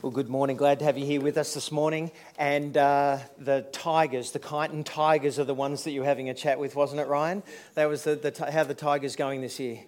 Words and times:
Well, 0.00 0.12
good 0.12 0.28
morning. 0.28 0.56
Glad 0.56 0.78
to 0.78 0.84
have 0.84 0.96
you 0.96 1.04
here 1.04 1.20
with 1.20 1.36
us 1.36 1.54
this 1.54 1.72
morning. 1.72 2.12
And 2.38 2.76
uh, 2.76 3.18
the 3.36 3.62
Tigers, 3.72 4.30
the 4.30 4.38
Kyneton 4.38 4.84
Tigers, 4.84 5.40
are 5.40 5.44
the 5.44 5.54
ones 5.54 5.82
that 5.82 5.90
you 5.90 6.02
were 6.02 6.06
having 6.06 6.28
a 6.28 6.34
chat 6.34 6.60
with, 6.60 6.76
wasn't 6.76 7.00
it, 7.00 7.08
Ryan? 7.08 7.42
That 7.74 7.86
was 7.86 8.04
the, 8.04 8.14
the 8.14 8.48
how 8.52 8.62
the 8.62 8.74
Tigers 8.74 9.16
going 9.16 9.40
this 9.40 9.58
year. 9.58 9.80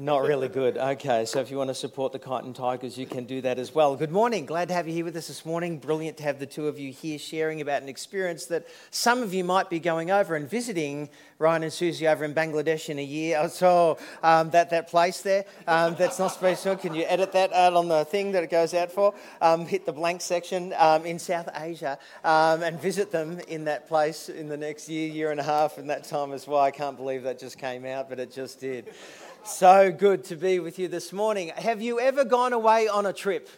Not 0.00 0.22
really 0.22 0.48
good. 0.48 0.78
Okay, 0.78 1.26
so 1.26 1.40
if 1.40 1.50
you 1.50 1.58
want 1.58 1.68
to 1.68 1.74
support 1.74 2.12
the 2.12 2.18
Kyneton 2.18 2.54
Tigers, 2.54 2.96
you 2.96 3.04
can 3.04 3.24
do 3.24 3.42
that 3.42 3.58
as 3.58 3.74
well. 3.74 3.94
Good 3.96 4.10
morning. 4.10 4.46
Glad 4.46 4.68
to 4.68 4.74
have 4.74 4.88
you 4.88 4.94
here 4.94 5.04
with 5.04 5.14
us 5.14 5.28
this 5.28 5.44
morning. 5.44 5.76
Brilliant 5.76 6.16
to 6.16 6.22
have 6.22 6.38
the 6.38 6.46
two 6.46 6.68
of 6.68 6.78
you 6.78 6.90
here 6.90 7.18
sharing 7.18 7.60
about 7.60 7.82
an 7.82 7.88
experience 7.90 8.46
that 8.46 8.66
some 8.90 9.22
of 9.22 9.34
you 9.34 9.44
might 9.44 9.68
be 9.68 9.78
going 9.78 10.10
over 10.10 10.36
and 10.36 10.48
visiting 10.48 11.10
Ryan 11.38 11.64
and 11.64 11.72
Susie 11.72 12.08
over 12.08 12.24
in 12.24 12.32
Bangladesh 12.32 12.88
in 12.88 12.98
a 12.98 13.04
year. 13.04 13.40
Or 13.40 13.50
so 13.50 13.98
um, 14.22 14.48
that, 14.52 14.70
that 14.70 14.88
place 14.88 15.20
there, 15.20 15.44
um, 15.66 15.96
that's 15.98 16.18
not 16.18 16.28
special. 16.28 16.76
Can 16.76 16.94
you 16.94 17.04
edit 17.06 17.32
that 17.32 17.52
out 17.52 17.74
on 17.74 17.88
the 17.88 18.06
thing 18.06 18.32
that 18.32 18.42
it 18.42 18.50
goes 18.50 18.72
out 18.72 18.90
for? 18.90 19.12
Um, 19.42 19.66
hit 19.66 19.84
the 19.84 19.92
blank 19.92 20.22
section 20.22 20.72
um, 20.78 21.04
in 21.04 21.18
South 21.18 21.50
Asia 21.54 21.98
um, 22.24 22.62
and 22.62 22.80
visit 22.80 23.10
them 23.10 23.38
in 23.48 23.64
that 23.64 23.86
place 23.86 24.30
in 24.30 24.48
the 24.48 24.56
next 24.56 24.88
year, 24.88 25.10
year 25.10 25.30
and 25.30 25.40
a 25.40 25.42
half, 25.42 25.76
and 25.76 25.90
that 25.90 26.04
time 26.04 26.32
as 26.32 26.46
well. 26.46 26.60
I 26.60 26.70
can't 26.70 26.96
believe 26.96 27.22
that 27.24 27.38
just 27.38 27.58
came 27.58 27.84
out, 27.84 28.08
but 28.08 28.18
it 28.18 28.32
just 28.32 28.60
did. 28.60 28.94
So 29.42 29.90
good 29.90 30.24
to 30.24 30.36
be 30.36 30.58
with 30.58 30.78
you 30.78 30.86
this 30.86 31.14
morning. 31.14 31.50
Have 31.56 31.80
you 31.80 31.98
ever 31.98 32.26
gone 32.26 32.52
away 32.52 32.88
on 32.88 33.06
a 33.06 33.12
trip 33.12 33.48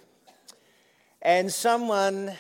and 1.21 1.53
someone 1.53 2.33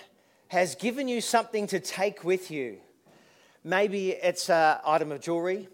has 0.47 0.77
given 0.77 1.09
you 1.09 1.21
something 1.21 1.67
to 1.67 1.81
take 1.81 2.23
with 2.23 2.53
you? 2.53 2.79
Maybe 3.65 4.11
it's 4.11 4.49
an 4.49 4.79
item 4.87 5.11
of 5.11 5.21
jewelry, 5.21 5.69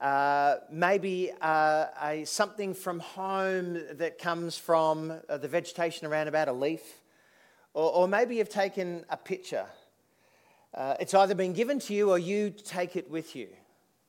uh, 0.00 0.56
maybe 0.70 1.30
uh, 1.40 1.86
a, 2.02 2.24
something 2.24 2.74
from 2.74 2.98
home 2.98 3.80
that 3.92 4.18
comes 4.18 4.58
from 4.58 5.12
uh, 5.28 5.38
the 5.38 5.48
vegetation 5.48 6.08
around 6.08 6.26
about 6.26 6.48
a 6.48 6.52
leaf, 6.52 6.82
or, 7.72 7.92
or 7.92 8.08
maybe 8.08 8.36
you've 8.36 8.48
taken 8.48 9.04
a 9.10 9.16
picture. 9.16 9.66
Uh, 10.74 10.96
it's 10.98 11.14
either 11.14 11.36
been 11.36 11.52
given 11.52 11.78
to 11.78 11.94
you 11.94 12.10
or 12.10 12.18
you 12.18 12.50
take 12.50 12.96
it 12.96 13.08
with 13.08 13.36
you. 13.36 13.46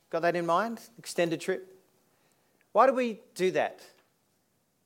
Got 0.10 0.24
that 0.24 0.36
in 0.36 0.48
mind? 0.48 0.82
Extended 0.98 1.40
trip? 1.40 1.77
Why 2.78 2.86
do 2.86 2.94
we 2.94 3.22
do 3.34 3.50
that? 3.54 3.82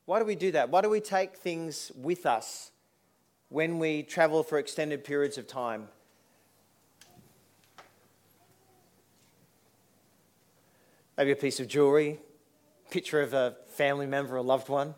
Why 0.05 0.19
do 0.19 0.23
we 0.23 0.35
do 0.35 0.53
that? 0.53 0.69
Why 0.69 0.79
do 0.79 0.89
we 0.89 1.01
take 1.01 1.35
things 1.35 1.91
with 1.93 2.25
us 2.25 2.71
when 3.49 3.79
we 3.79 4.03
travel 4.03 4.43
for 4.43 4.57
extended 4.59 5.03
periods 5.03 5.37
of 5.37 5.45
time? 5.45 5.89
Maybe 11.17 11.31
a 11.31 11.35
piece 11.35 11.59
of 11.59 11.67
jewelry, 11.67 12.21
picture 12.89 13.19
of 13.19 13.33
a 13.33 13.57
family 13.67 14.05
member 14.05 14.37
or 14.37 14.41
loved 14.41 14.69
one. 14.69 14.95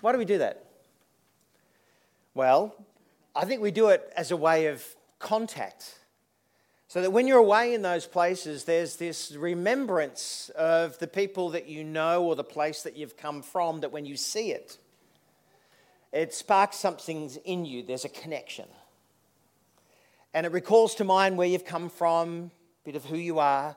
Why 0.00 0.10
do 0.10 0.18
we 0.18 0.24
do 0.24 0.38
that? 0.38 0.64
Well, 2.34 2.74
I 3.36 3.44
think 3.44 3.62
we 3.62 3.70
do 3.70 3.90
it 3.90 4.12
as 4.16 4.32
a 4.32 4.36
way 4.36 4.66
of 4.66 4.84
contact. 5.20 5.99
So 6.90 7.02
that 7.02 7.12
when 7.12 7.28
you're 7.28 7.38
away 7.38 7.72
in 7.72 7.82
those 7.82 8.04
places, 8.04 8.64
there's 8.64 8.96
this 8.96 9.30
remembrance 9.30 10.50
of 10.56 10.98
the 10.98 11.06
people 11.06 11.50
that 11.50 11.68
you 11.68 11.84
know 11.84 12.24
or 12.24 12.34
the 12.34 12.42
place 12.42 12.82
that 12.82 12.96
you've 12.96 13.16
come 13.16 13.42
from, 13.42 13.82
that 13.82 13.92
when 13.92 14.06
you 14.06 14.16
see 14.16 14.50
it, 14.50 14.76
it 16.12 16.34
sparks 16.34 16.78
something 16.78 17.30
in 17.44 17.64
you. 17.64 17.84
There's 17.84 18.04
a 18.04 18.08
connection. 18.08 18.64
And 20.34 20.44
it 20.44 20.50
recalls 20.50 20.96
to 20.96 21.04
mind 21.04 21.38
where 21.38 21.46
you've 21.46 21.64
come 21.64 21.90
from, 21.90 22.50
a 22.82 22.84
bit 22.84 22.96
of 22.96 23.04
who 23.04 23.16
you 23.16 23.38
are, 23.38 23.76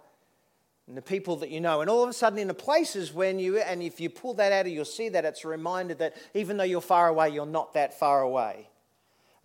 and 0.87 0.97
the 0.97 1.01
people 1.03 1.35
that 1.35 1.51
you 1.51 1.61
know. 1.61 1.81
And 1.81 1.91
all 1.91 2.01
of 2.01 2.09
a 2.09 2.13
sudden, 2.13 2.39
in 2.39 2.47
the 2.47 2.55
places 2.55 3.13
when 3.13 3.37
you, 3.37 3.59
and 3.59 3.83
if 3.83 3.99
you 3.99 4.09
pull 4.09 4.33
that 4.33 4.51
out, 4.51 4.67
you'll 4.67 4.85
see 4.85 5.09
that 5.09 5.23
it's 5.23 5.45
a 5.45 5.49
reminder 5.49 5.93
that 5.93 6.15
even 6.33 6.57
though 6.57 6.63
you're 6.63 6.81
far 6.81 7.09
away, 7.09 7.29
you're 7.29 7.45
not 7.45 7.75
that 7.75 7.99
far 7.99 8.23
away. 8.23 8.69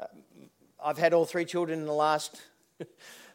Uh, 0.01 0.07
I've 0.83 0.97
had 0.97 1.13
all 1.13 1.27
three 1.27 1.45
children 1.45 1.81
in 1.81 1.85
the 1.85 1.93
last 1.93 2.41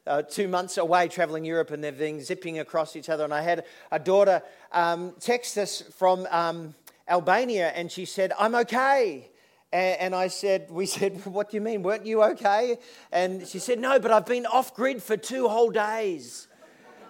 uh, 0.05 0.21
two 0.21 0.47
months 0.47 0.77
away 0.77 1.07
traveling 1.07 1.45
Europe 1.45 1.71
and 1.71 1.83
they've 1.83 1.97
been 1.97 2.21
zipping 2.21 2.59
across 2.59 2.95
each 2.95 3.09
other. 3.09 3.23
And 3.23 3.33
I 3.33 3.41
had 3.41 3.65
a 3.91 3.99
daughter 3.99 4.41
um, 4.71 5.13
text 5.19 5.57
us 5.57 5.81
from 5.97 6.27
um, 6.29 6.75
Albania 7.07 7.71
and 7.75 7.91
she 7.91 8.05
said, 8.05 8.31
I'm 8.37 8.55
okay. 8.55 9.29
And 9.71 10.13
I 10.13 10.27
said, 10.27 10.69
We 10.69 10.85
said, 10.85 11.25
What 11.25 11.49
do 11.49 11.57
you 11.57 11.61
mean? 11.61 11.81
Weren't 11.81 12.05
you 12.05 12.21
okay? 12.23 12.77
And 13.11 13.47
she 13.47 13.57
said, 13.57 13.79
No, 13.79 13.99
but 13.99 14.11
I've 14.11 14.25
been 14.25 14.45
off 14.45 14.75
grid 14.75 15.01
for 15.01 15.17
two 15.17 15.47
whole 15.47 15.71
days. 15.71 16.47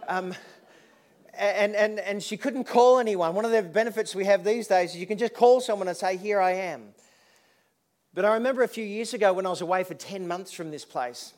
Um, 0.08 0.34
and, 1.34 1.76
and, 1.76 2.00
and 2.00 2.22
she 2.22 2.38
couldn't 2.38 2.66
call 2.66 3.00
anyone. 3.00 3.34
One 3.36 3.44
of 3.44 3.52
the 3.52 3.64
benefits 3.64 4.14
we 4.14 4.26
have 4.26 4.44
these 4.44 4.68
days 4.68 4.92
is 4.92 4.98
you 4.98 5.08
can 5.08 5.18
just 5.18 5.34
call 5.34 5.60
someone 5.60 5.90
and 5.90 5.98
say, 5.98 6.16
Here 6.16 6.40
I 6.40 6.52
am. 6.52 6.94
But 8.14 8.24
I 8.26 8.36
remember 8.36 8.64
a 8.64 8.68
few 8.68 8.86
years 8.86 9.14
ago 9.14 9.34
when 9.34 9.46
I 9.46 9.50
was 9.50 9.62
away 9.62 9.84
for 9.84 9.96
10 9.96 10.28
months 10.28 10.54
from 10.54 10.72
this 10.72 10.86
place, 10.86 11.34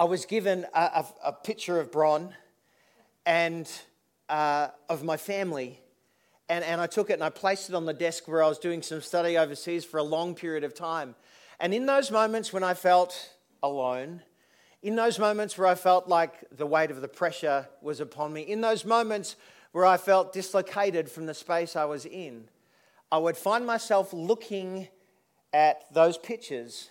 I 0.00 0.04
was 0.04 0.24
given 0.24 0.64
a, 0.72 0.80
a, 0.80 1.06
a 1.26 1.32
picture 1.34 1.78
of 1.78 1.92
Bron 1.92 2.32
and 3.26 3.70
uh, 4.30 4.68
of 4.88 5.04
my 5.04 5.18
family. 5.18 5.78
And, 6.48 6.64
and 6.64 6.80
I 6.80 6.86
took 6.86 7.10
it 7.10 7.12
and 7.12 7.22
I 7.22 7.28
placed 7.28 7.68
it 7.68 7.74
on 7.74 7.84
the 7.84 7.92
desk 7.92 8.26
where 8.26 8.42
I 8.42 8.48
was 8.48 8.58
doing 8.58 8.80
some 8.80 9.02
study 9.02 9.36
overseas 9.36 9.84
for 9.84 9.98
a 9.98 10.02
long 10.02 10.34
period 10.34 10.64
of 10.64 10.72
time. 10.72 11.16
And 11.60 11.74
in 11.74 11.84
those 11.84 12.10
moments 12.10 12.50
when 12.50 12.64
I 12.64 12.72
felt 12.72 13.34
alone, 13.62 14.22
in 14.82 14.96
those 14.96 15.18
moments 15.18 15.58
where 15.58 15.66
I 15.66 15.74
felt 15.74 16.08
like 16.08 16.46
the 16.50 16.66
weight 16.66 16.90
of 16.90 17.02
the 17.02 17.06
pressure 17.08 17.68
was 17.82 18.00
upon 18.00 18.32
me, 18.32 18.40
in 18.40 18.62
those 18.62 18.86
moments 18.86 19.36
where 19.72 19.84
I 19.84 19.98
felt 19.98 20.32
dislocated 20.32 21.10
from 21.10 21.26
the 21.26 21.34
space 21.34 21.76
I 21.76 21.84
was 21.84 22.06
in, 22.06 22.48
I 23.12 23.18
would 23.18 23.36
find 23.36 23.66
myself 23.66 24.14
looking 24.14 24.88
at 25.52 25.92
those 25.92 26.16
pictures 26.16 26.88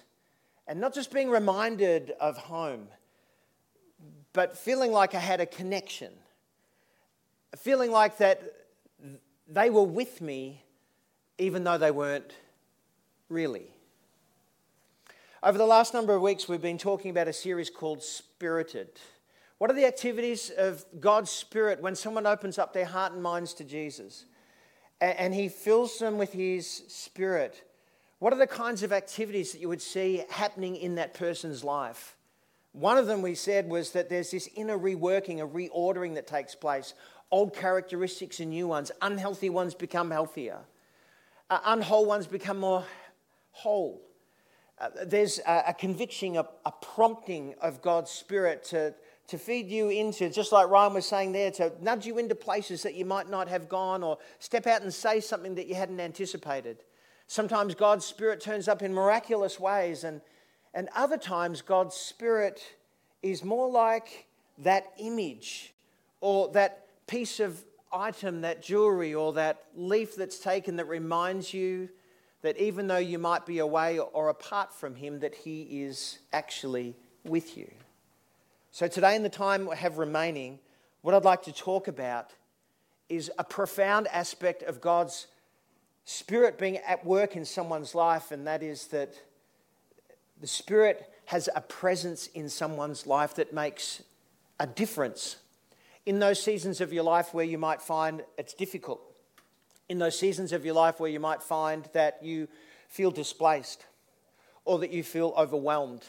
and 0.68 0.80
not 0.80 0.94
just 0.94 1.12
being 1.12 1.31
reminded 1.31 2.12
of 2.22 2.38
home, 2.38 2.90
but 4.39 4.57
feeling 4.57 4.94
like 4.94 5.16
I 5.16 5.19
had 5.19 5.41
a 5.41 5.45
connection, 5.45 6.13
feeling 7.57 7.91
like 7.91 8.19
that 8.19 8.41
they 9.50 9.69
were 9.69 9.83
with 9.83 10.22
me 10.22 10.63
even 11.38 11.66
though 11.66 11.77
they 11.77 11.91
weren't 11.91 12.31
really. 13.27 13.67
Over 15.44 15.57
the 15.57 15.66
last 15.66 15.94
number 15.94 16.16
of 16.16 16.22
weeks, 16.22 16.47
we've 16.47 16.61
been 16.61 16.77
talking 16.77 17.11
about 17.11 17.27
a 17.27 17.33
series 17.33 17.69
called 17.69 18.01
Spirited. 18.01 18.88
What 19.57 19.69
are 19.69 19.73
the 19.73 19.85
activities 19.85 20.53
of 20.57 20.85
God's 21.01 21.31
Spirit 21.31 21.81
when 21.81 21.94
someone 21.94 22.25
opens 22.25 22.57
up 22.57 22.71
their 22.71 22.85
heart 22.85 23.11
and 23.11 23.21
minds 23.21 23.53
to 23.56 23.66
Jesus 23.66 24.23
and 25.01 25.33
He 25.33 25.50
fills 25.50 26.00
them 26.00 26.17
with 26.17 26.31
His 26.31 26.66
Spirit? 26.88 27.61
What 28.19 28.31
are 28.31 28.39
the 28.39 28.47
kinds 28.47 28.83
of 28.83 28.94
activities 28.94 29.51
that 29.51 29.59
you 29.59 29.67
would 29.67 29.81
see 29.81 30.23
happening 30.29 30.77
in 30.77 30.95
that 30.95 31.13
person's 31.13 31.61
life? 31.61 32.16
One 32.72 32.97
of 32.97 33.07
them 33.07 33.22
we 33.22 33.35
said 33.35 33.68
was 33.68 33.91
that 33.91 34.09
there's 34.09 34.31
this 34.31 34.47
inner 34.56 34.78
reworking, 34.78 35.41
a 35.41 35.47
reordering 35.47 36.16
that 36.16 36.28
takes 36.28 36.56
place. 36.56 36.94
Old 37.31 37.56
characteristics 37.56 38.40
and 38.40 38.52
new 38.52 38.68
ones. 38.68 38.91
Unhealthy 39.02 39.50
ones 39.50 39.74
become 39.74 40.12
healthier. 40.12 40.59
Uh, 41.50 41.59
unwhole 41.66 42.06
ones 42.06 42.28
become 42.28 42.59
more 42.59 42.85
whole. 43.52 44.02
Uh, 44.80 44.90
there's 45.06 45.40
a, 45.40 45.63
a 45.68 45.74
conviction, 45.74 46.38
a, 46.38 46.46
a, 46.66 46.72
prompting 46.72 47.53
of 47.62 47.81
God's 47.81 48.12
Spirit 48.12 48.63
to, 48.66 48.94
to 49.28 49.38
feed 49.38 49.69
you 49.69 49.90
into, 49.90 50.30
just 50.30 50.51
like 50.51 50.69
Ryan 50.69 50.94
was 50.94 51.06
saying 51.06 51.34
there, 51.34 51.51
to 51.51 51.74
nudge 51.81 52.06
you 52.06 52.18
into 52.18 52.36
places 52.36 52.84
that 52.84 52.96
you 52.96 53.03
might 53.03 53.30
not 53.30 53.50
have 53.50 53.68
gone 53.68 54.03
or 54.03 54.19
step 54.38 54.68
out 54.68 54.81
and 54.81 54.94
say 54.94 55.19
something 55.19 55.56
that 55.56 55.68
you 55.68 55.75
hadn't 55.75 56.00
anticipated. 56.00 56.84
Sometimes 57.28 57.75
God's 57.75 58.06
Spirit 58.06 58.40
turns 58.41 58.68
up 58.68 58.81
in 58.81 58.94
miraculous 58.94 59.59
ways, 59.59 60.03
and 60.03 60.22
and 60.74 60.90
other 60.96 61.18
times, 61.18 61.62
God's 61.62 61.96
Spirit 61.96 62.62
is 63.22 63.44
more 63.44 63.69
like 63.69 64.28
that 64.59 64.91
image 64.97 65.74
or 66.22 66.50
that 66.50 66.85
piece 67.07 67.40
of 67.40 67.63
item, 67.91 68.41
that 68.41 68.62
jewelry 68.62 69.13
or 69.13 69.34
that 69.34 69.63
leaf 69.75 70.16
that's 70.16 70.40
taken 70.40 70.75
that 70.75 70.85
reminds 70.85 71.53
you 71.53 71.90
that 72.41 72.57
even 72.57 72.88
though 72.88 72.98
you 72.98 73.19
might 73.19 73.45
be 73.45 73.60
away 73.60 74.00
or 74.00 74.30
apart 74.30 74.74
from 74.74 74.95
Him, 74.95 75.19
that 75.19 75.36
He 75.36 75.83
is 75.83 76.19
actually 76.31 76.95
with 77.25 77.57
you. 77.57 77.69
So, 78.71 78.88
today, 78.88 79.16
in 79.16 79.24
the 79.24 79.30
time 79.30 79.66
we 79.68 79.75
have 79.75 79.98
remaining, 79.98 80.60
what 81.01 81.16
I'd 81.16 81.25
like 81.25 81.44
to 81.44 81.51
talk 81.51 81.88
about 81.88 82.31
is 83.10 83.31
a 83.39 83.44
profound 83.44 84.07
aspect 84.07 84.62
of 84.63 84.80
God's 84.80 85.27
Spirit 86.06 86.57
being 86.57 86.77
at 86.77 87.06
work 87.06 87.36
in 87.36 87.44
someone's 87.44 87.94
life, 87.94 88.31
and 88.31 88.48
that 88.48 88.63
is 88.63 88.88
that 88.88 89.13
the 90.39 90.47
Spirit 90.47 91.12
has 91.25 91.50
a 91.56 91.62
presence 91.62 92.27
in 92.27 92.50
someone's 92.50 93.06
life 93.06 93.36
that 93.36 93.53
makes 93.53 94.01
a 94.59 94.65
difference. 94.65 95.38
In 96.06 96.19
those 96.19 96.41
seasons 96.41 96.81
of 96.81 96.91
your 96.91 97.03
life 97.03 97.33
where 97.33 97.45
you 97.45 97.57
might 97.57 97.81
find 97.81 98.24
it's 98.38 98.53
difficult, 98.53 99.01
in 99.89 100.00
those 100.00 100.18
seasons 100.18 100.51
of 100.51 100.65
your 100.65 100.74
life 100.74 101.00
where 101.00 101.09
you 101.09 101.19
might 101.19 101.41
find 101.41 101.88
that 101.94 102.19
you 102.24 102.47
feel 102.88 103.12
displaced 103.12 103.86
or 104.65 104.80
that 104.80 104.91
you 104.91 105.03
feel 105.03 105.33
overwhelmed, 105.38 106.06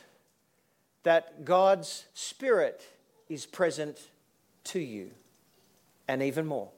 that 1.02 1.44
God's 1.44 2.04
Spirit 2.14 2.82
is 3.28 3.46
present 3.46 3.98
to 4.64 4.80
you 4.80 5.10
and 6.08 6.22
even 6.22 6.46
more. 6.46 6.68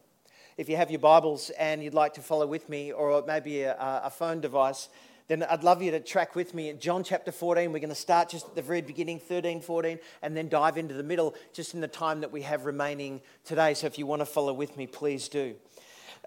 If 0.57 0.69
you 0.69 0.77
have 0.77 0.91
your 0.91 1.01
Bibles 1.01 1.51
and 1.51 1.83
you'd 1.83 1.95
like 1.95 2.15
to 2.15 2.21
follow 2.21 2.47
with 2.47 2.69
me, 2.69 2.93
or 2.93 3.25
maybe 3.27 3.63
a, 3.63 3.77
a 4.05 4.11
phone 4.11 4.41
device, 4.41 4.89
then 5.29 5.43
I'd 5.45 5.65
love 5.65 5.83
you 5.83 5.91
to 5.93 6.01
track 6.01 6.35
with 6.35 6.55
me 6.55 6.69
in 6.69 6.79
John 6.79 7.05
chapter 7.05 7.33
14. 7.33 7.73
We're 7.73 7.79
going 7.79 7.89
to 7.89 7.95
start 7.95 8.29
just 8.29 8.47
at 8.47 8.55
the 8.55 8.63
very 8.63 8.83
beginning, 8.83 9.21
13, 9.21 9.61
14, 9.61 9.99
and 10.23 10.37
then 10.37 10.49
dive 10.49 10.77
into 10.77 10.95
the 10.95 11.03
middle 11.03 11.35
just 11.53 11.75
in 11.75 11.81
the 11.81 11.89
time 11.89 12.21
that 12.21 12.33
we 12.33 12.43
have 12.43 12.65
remaining 12.65 13.21
today. 13.45 13.75
So 13.75 13.87
if 13.87 13.99
you 13.99 14.07
want 14.07 14.21
to 14.21 14.27
follow 14.27 14.53
with 14.53 14.77
me, 14.77 14.87
please 14.87 15.29
do. 15.29 15.55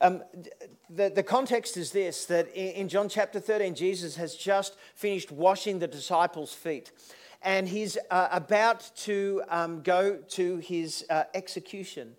Um, 0.02 0.24
the, 0.90 1.10
the 1.10 1.24
context 1.24 1.78
is 1.78 1.92
this 1.92 2.26
that 2.26 2.50
in, 2.54 2.74
in 2.76 2.90
John 2.90 3.10
chapter 3.10 3.40
13, 3.40 3.76
Jesus 3.76 4.16
has 4.18 4.36
just 4.36 4.76
finished 4.96 5.32
washing 5.32 5.80
the 5.80 5.88
disciples' 5.88 6.54
feet. 6.54 6.92
And 7.42 7.68
he's 7.68 7.98
uh, 8.10 8.30
about 8.32 8.92
to 8.98 9.44
um, 9.50 9.82
go 9.82 10.18
to 10.30 10.58
his 10.58 11.06
uh, 11.10 11.26
execution 11.34 12.16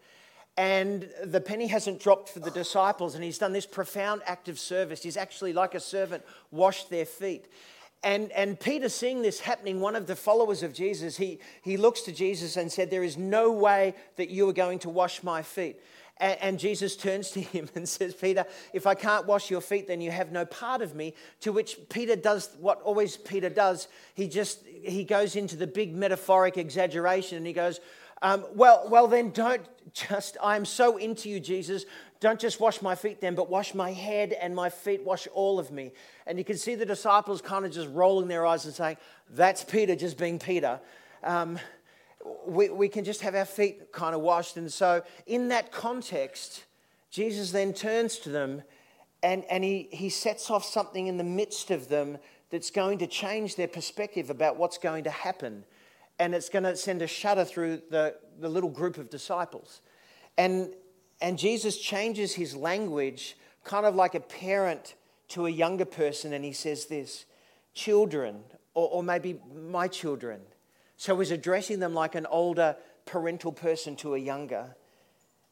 and 0.56 1.08
the 1.22 1.40
penny 1.40 1.66
hasn't 1.66 2.00
dropped 2.00 2.30
for 2.30 2.40
the 2.40 2.50
disciples, 2.50 3.14
and 3.14 3.22
he's 3.22 3.38
done 3.38 3.52
this 3.52 3.66
profound 3.66 4.22
act 4.24 4.48
of 4.48 4.58
service. 4.58 5.02
He's 5.02 5.16
actually, 5.16 5.52
like 5.52 5.74
a 5.74 5.80
servant, 5.80 6.24
washed 6.50 6.88
their 6.88 7.04
feet. 7.04 7.46
And, 8.02 8.30
and 8.32 8.58
Peter, 8.58 8.88
seeing 8.88 9.22
this 9.22 9.40
happening, 9.40 9.80
one 9.80 9.96
of 9.96 10.06
the 10.06 10.16
followers 10.16 10.62
of 10.62 10.72
Jesus, 10.72 11.16
he, 11.16 11.40
he 11.62 11.76
looks 11.76 12.02
to 12.02 12.12
Jesus 12.12 12.56
and 12.56 12.70
said, 12.70 12.90
There 12.90 13.04
is 13.04 13.16
no 13.16 13.52
way 13.52 13.94
that 14.16 14.30
you 14.30 14.48
are 14.48 14.52
going 14.52 14.78
to 14.80 14.88
wash 14.88 15.22
my 15.22 15.42
feet. 15.42 15.80
And, 16.18 16.38
and 16.40 16.58
Jesus 16.58 16.96
turns 16.96 17.30
to 17.32 17.40
him 17.42 17.68
and 17.74 17.88
says, 17.88 18.14
Peter, 18.14 18.44
if 18.72 18.86
I 18.86 18.94
can't 18.94 19.26
wash 19.26 19.50
your 19.50 19.60
feet, 19.60 19.88
then 19.88 20.00
you 20.00 20.10
have 20.10 20.32
no 20.32 20.44
part 20.44 20.82
of 20.82 20.94
me. 20.94 21.14
To 21.40 21.52
which 21.52 21.78
Peter 21.88 22.16
does 22.16 22.50
what 22.60 22.80
always 22.82 23.16
Peter 23.16 23.50
does. 23.50 23.88
He 24.14 24.28
just 24.28 24.64
he 24.66 25.04
goes 25.04 25.36
into 25.36 25.56
the 25.56 25.66
big 25.66 25.94
metaphoric 25.94 26.56
exaggeration 26.56 27.38
and 27.38 27.46
he 27.46 27.52
goes, 27.52 27.80
um, 28.22 28.44
well, 28.54 28.86
well, 28.88 29.08
then 29.08 29.30
don't 29.30 29.66
just, 29.92 30.36
I'm 30.42 30.64
so 30.64 30.96
into 30.96 31.28
you, 31.28 31.40
Jesus. 31.40 31.84
Don't 32.20 32.40
just 32.40 32.60
wash 32.60 32.80
my 32.80 32.94
feet 32.94 33.20
then, 33.20 33.34
but 33.34 33.50
wash 33.50 33.74
my 33.74 33.92
head 33.92 34.32
and 34.32 34.54
my 34.54 34.70
feet, 34.70 35.04
wash 35.04 35.26
all 35.34 35.58
of 35.58 35.70
me. 35.70 35.92
And 36.26 36.38
you 36.38 36.44
can 36.44 36.56
see 36.56 36.74
the 36.74 36.86
disciples 36.86 37.42
kind 37.42 37.64
of 37.64 37.72
just 37.72 37.88
rolling 37.90 38.28
their 38.28 38.46
eyes 38.46 38.64
and 38.64 38.74
saying, 38.74 38.96
That's 39.30 39.64
Peter 39.64 39.94
just 39.94 40.18
being 40.18 40.38
Peter. 40.38 40.80
Um, 41.22 41.58
we, 42.46 42.70
we 42.70 42.88
can 42.88 43.04
just 43.04 43.20
have 43.20 43.34
our 43.34 43.44
feet 43.44 43.92
kind 43.92 44.14
of 44.14 44.20
washed. 44.20 44.56
And 44.56 44.72
so, 44.72 45.02
in 45.26 45.48
that 45.48 45.70
context, 45.70 46.64
Jesus 47.10 47.52
then 47.52 47.72
turns 47.72 48.18
to 48.20 48.30
them 48.30 48.62
and, 49.22 49.44
and 49.50 49.62
he, 49.62 49.88
he 49.90 50.08
sets 50.08 50.50
off 50.50 50.64
something 50.64 51.06
in 51.06 51.16
the 51.16 51.24
midst 51.24 51.70
of 51.70 51.88
them 51.88 52.18
that's 52.50 52.70
going 52.70 52.98
to 52.98 53.06
change 53.06 53.56
their 53.56 53.68
perspective 53.68 54.30
about 54.30 54.56
what's 54.56 54.78
going 54.78 55.04
to 55.04 55.10
happen 55.10 55.64
and 56.18 56.34
it's 56.34 56.48
going 56.48 56.64
to 56.64 56.76
send 56.76 57.02
a 57.02 57.06
shudder 57.06 57.44
through 57.44 57.82
the, 57.90 58.16
the 58.40 58.48
little 58.48 58.70
group 58.70 58.98
of 58.98 59.10
disciples. 59.10 59.80
And, 60.38 60.74
and 61.20 61.38
Jesus 61.38 61.78
changes 61.78 62.34
his 62.34 62.54
language 62.54 63.36
kind 63.64 63.86
of 63.86 63.94
like 63.94 64.14
a 64.14 64.20
parent 64.20 64.94
to 65.28 65.46
a 65.46 65.50
younger 65.50 65.84
person, 65.84 66.32
and 66.32 66.44
he 66.44 66.52
says 66.52 66.86
this 66.86 67.24
children, 67.74 68.42
or, 68.74 68.88
or 68.88 69.02
maybe 69.02 69.40
my 69.54 69.88
children. 69.88 70.40
So 70.96 71.18
he's 71.18 71.30
addressing 71.30 71.80
them 71.80 71.94
like 71.94 72.14
an 72.14 72.26
older 72.26 72.76
parental 73.04 73.52
person 73.52 73.96
to 73.96 74.14
a 74.14 74.18
younger. 74.18 74.74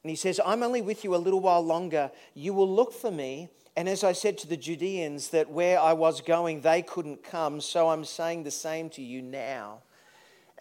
And 0.02 0.10
he 0.10 0.16
says, 0.16 0.40
I'm 0.44 0.62
only 0.62 0.82
with 0.82 1.04
you 1.04 1.14
a 1.14 1.16
little 1.16 1.40
while 1.40 1.62
longer. 1.62 2.10
You 2.34 2.54
will 2.54 2.68
look 2.68 2.92
for 2.92 3.10
me. 3.10 3.48
And 3.76 3.88
as 3.88 4.04
I 4.04 4.12
said 4.12 4.38
to 4.38 4.46
the 4.46 4.56
Judeans, 4.56 5.28
that 5.30 5.50
where 5.50 5.80
I 5.80 5.92
was 5.94 6.20
going, 6.20 6.60
they 6.60 6.82
couldn't 6.82 7.24
come. 7.24 7.60
So 7.60 7.88
I'm 7.88 8.04
saying 8.04 8.44
the 8.44 8.50
same 8.50 8.90
to 8.90 9.02
you 9.02 9.22
now. 9.22 9.80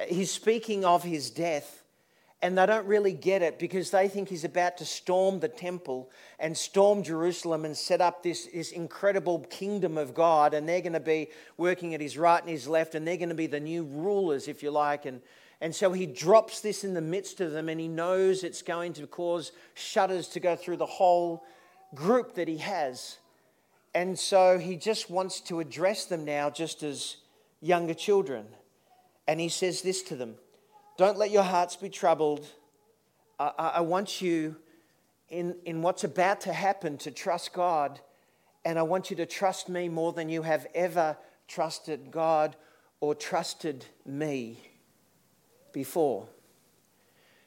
He's 0.08 0.32
speaking 0.32 0.86
of 0.86 1.04
his 1.04 1.30
death, 1.30 1.84
and 2.42 2.58
they 2.58 2.66
don't 2.66 2.86
really 2.88 3.14
get 3.14 3.42
it 3.42 3.58
because 3.58 3.92
they 3.92 4.08
think 4.08 4.28
he's 4.28 4.44
about 4.44 4.78
to 4.78 4.86
storm 4.86 5.40
the 5.40 5.48
temple 5.48 6.10
and 6.40 6.58
storm 6.58 7.04
Jerusalem 7.04 7.64
and 7.64 7.78
set 7.78 8.02
up 8.02 8.22
this, 8.22 8.48
this 8.48 8.72
incredible 8.72 9.40
kingdom 9.50 9.98
of 9.98 10.14
God, 10.14 10.54
and 10.54 10.68
they're 10.68 10.82
going 10.82 10.94
to 10.94 11.00
be 11.00 11.30
working 11.58 11.94
at 11.94 12.02
his 12.02 12.18
right 12.18 12.42
and 12.42 12.50
his 12.50 12.68
left, 12.68 12.96
and 12.96 13.08
they're 13.08 13.18
going 13.18 13.30
to 13.30 13.36
be 13.36 13.48
the 13.48 13.60
new 13.60 13.84
rulers, 13.84 14.48
if 14.48 14.62
you 14.62 14.72
like. 14.72 15.06
And, 15.06 15.22
and 15.62 15.74
so 15.74 15.94
he 15.94 16.06
drops 16.06 16.60
this 16.60 16.84
in 16.84 16.94
the 16.94 17.02
midst 17.02 17.40
of 17.40 17.52
them, 17.52 17.70
and 17.70 17.80
he 17.80 17.88
knows 17.88 18.44
it's 18.44 18.62
going 18.62 18.94
to 18.94 19.08
cause 19.08 19.52
shudders 19.76 20.28
to 20.30 20.40
go 20.40 20.56
through 20.56 20.78
the 20.78 20.86
whole 20.86 21.46
group 21.96 22.36
that 22.36 22.48
he 22.48 22.58
has. 22.58 23.20
And 23.96 24.18
so 24.18 24.58
he 24.58 24.76
just 24.76 25.10
wants 25.10 25.40
to 25.42 25.60
address 25.60 26.06
them 26.06 26.26
now 26.26 26.50
just 26.50 26.84
as 26.84 27.18
younger 27.62 27.94
children. 27.94 28.48
And 29.28 29.40
he 29.40 29.50
says 29.50 29.82
this 29.82 30.02
to 30.04 30.16
them 30.16 30.36
Don't 30.98 31.18
let 31.18 31.32
your 31.32 31.44
hearts 31.44 31.76
be 31.76 31.90
troubled. 31.90 32.46
I, 33.40 33.52
I 33.76 33.82
want 33.82 34.22
you, 34.22 34.56
in, 35.30 35.56
in 35.66 35.82
what's 35.82 36.04
about 36.04 36.42
to 36.42 36.54
happen, 36.54 36.98
to 37.00 37.12
trust 37.12 37.54
God. 37.54 38.00
And 38.66 38.80
I 38.80 38.84
want 38.84 39.10
you 39.10 39.18
to 39.18 39.26
trust 39.26 39.68
me 39.68 39.90
more 39.90 40.14
than 40.14 40.30
you 40.30 40.44
have 40.44 40.68
ever 40.74 41.18
trusted 41.48 42.12
God 42.12 42.56
or 43.02 43.14
trusted 43.14 43.86
me 44.06 44.58
before. 45.74 46.30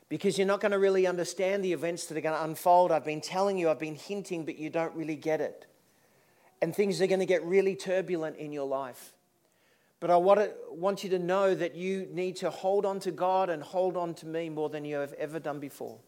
Because 0.08 0.36
you're 0.36 0.46
not 0.46 0.60
going 0.60 0.72
to 0.72 0.78
really 0.78 1.06
understand 1.06 1.64
the 1.64 1.72
events 1.72 2.06
that 2.06 2.18
are 2.18 2.20
going 2.20 2.36
to 2.36 2.44
unfold. 2.44 2.92
I've 2.92 3.04
been 3.04 3.22
telling 3.22 3.56
you, 3.56 3.70
I've 3.70 3.78
been 3.78 3.96
hinting, 3.96 4.44
but 4.44 4.58
you 4.58 4.68
don't 4.68 4.94
really 4.94 5.16
get 5.16 5.40
it. 5.40 5.66
And 6.60 6.74
things 6.74 7.00
are 7.00 7.06
going 7.06 7.20
to 7.20 7.26
get 7.26 7.42
really 7.44 7.74
turbulent 7.74 8.36
in 8.36 8.52
your 8.52 8.66
life. 8.66 9.14
But 9.98 10.10
I 10.10 10.16
want 10.16 11.04
you 11.04 11.10
to 11.10 11.18
know 11.18 11.54
that 11.54 11.74
you 11.74 12.06
need 12.12 12.36
to 12.36 12.50
hold 12.50 12.84
on 12.84 13.00
to 13.00 13.10
God 13.10 13.48
and 13.48 13.62
hold 13.62 13.96
on 13.96 14.14
to 14.14 14.26
me 14.26 14.50
more 14.50 14.68
than 14.68 14.84
you 14.84 14.96
have 14.96 15.14
ever 15.14 15.38
done 15.38 15.58
before. 15.58 15.98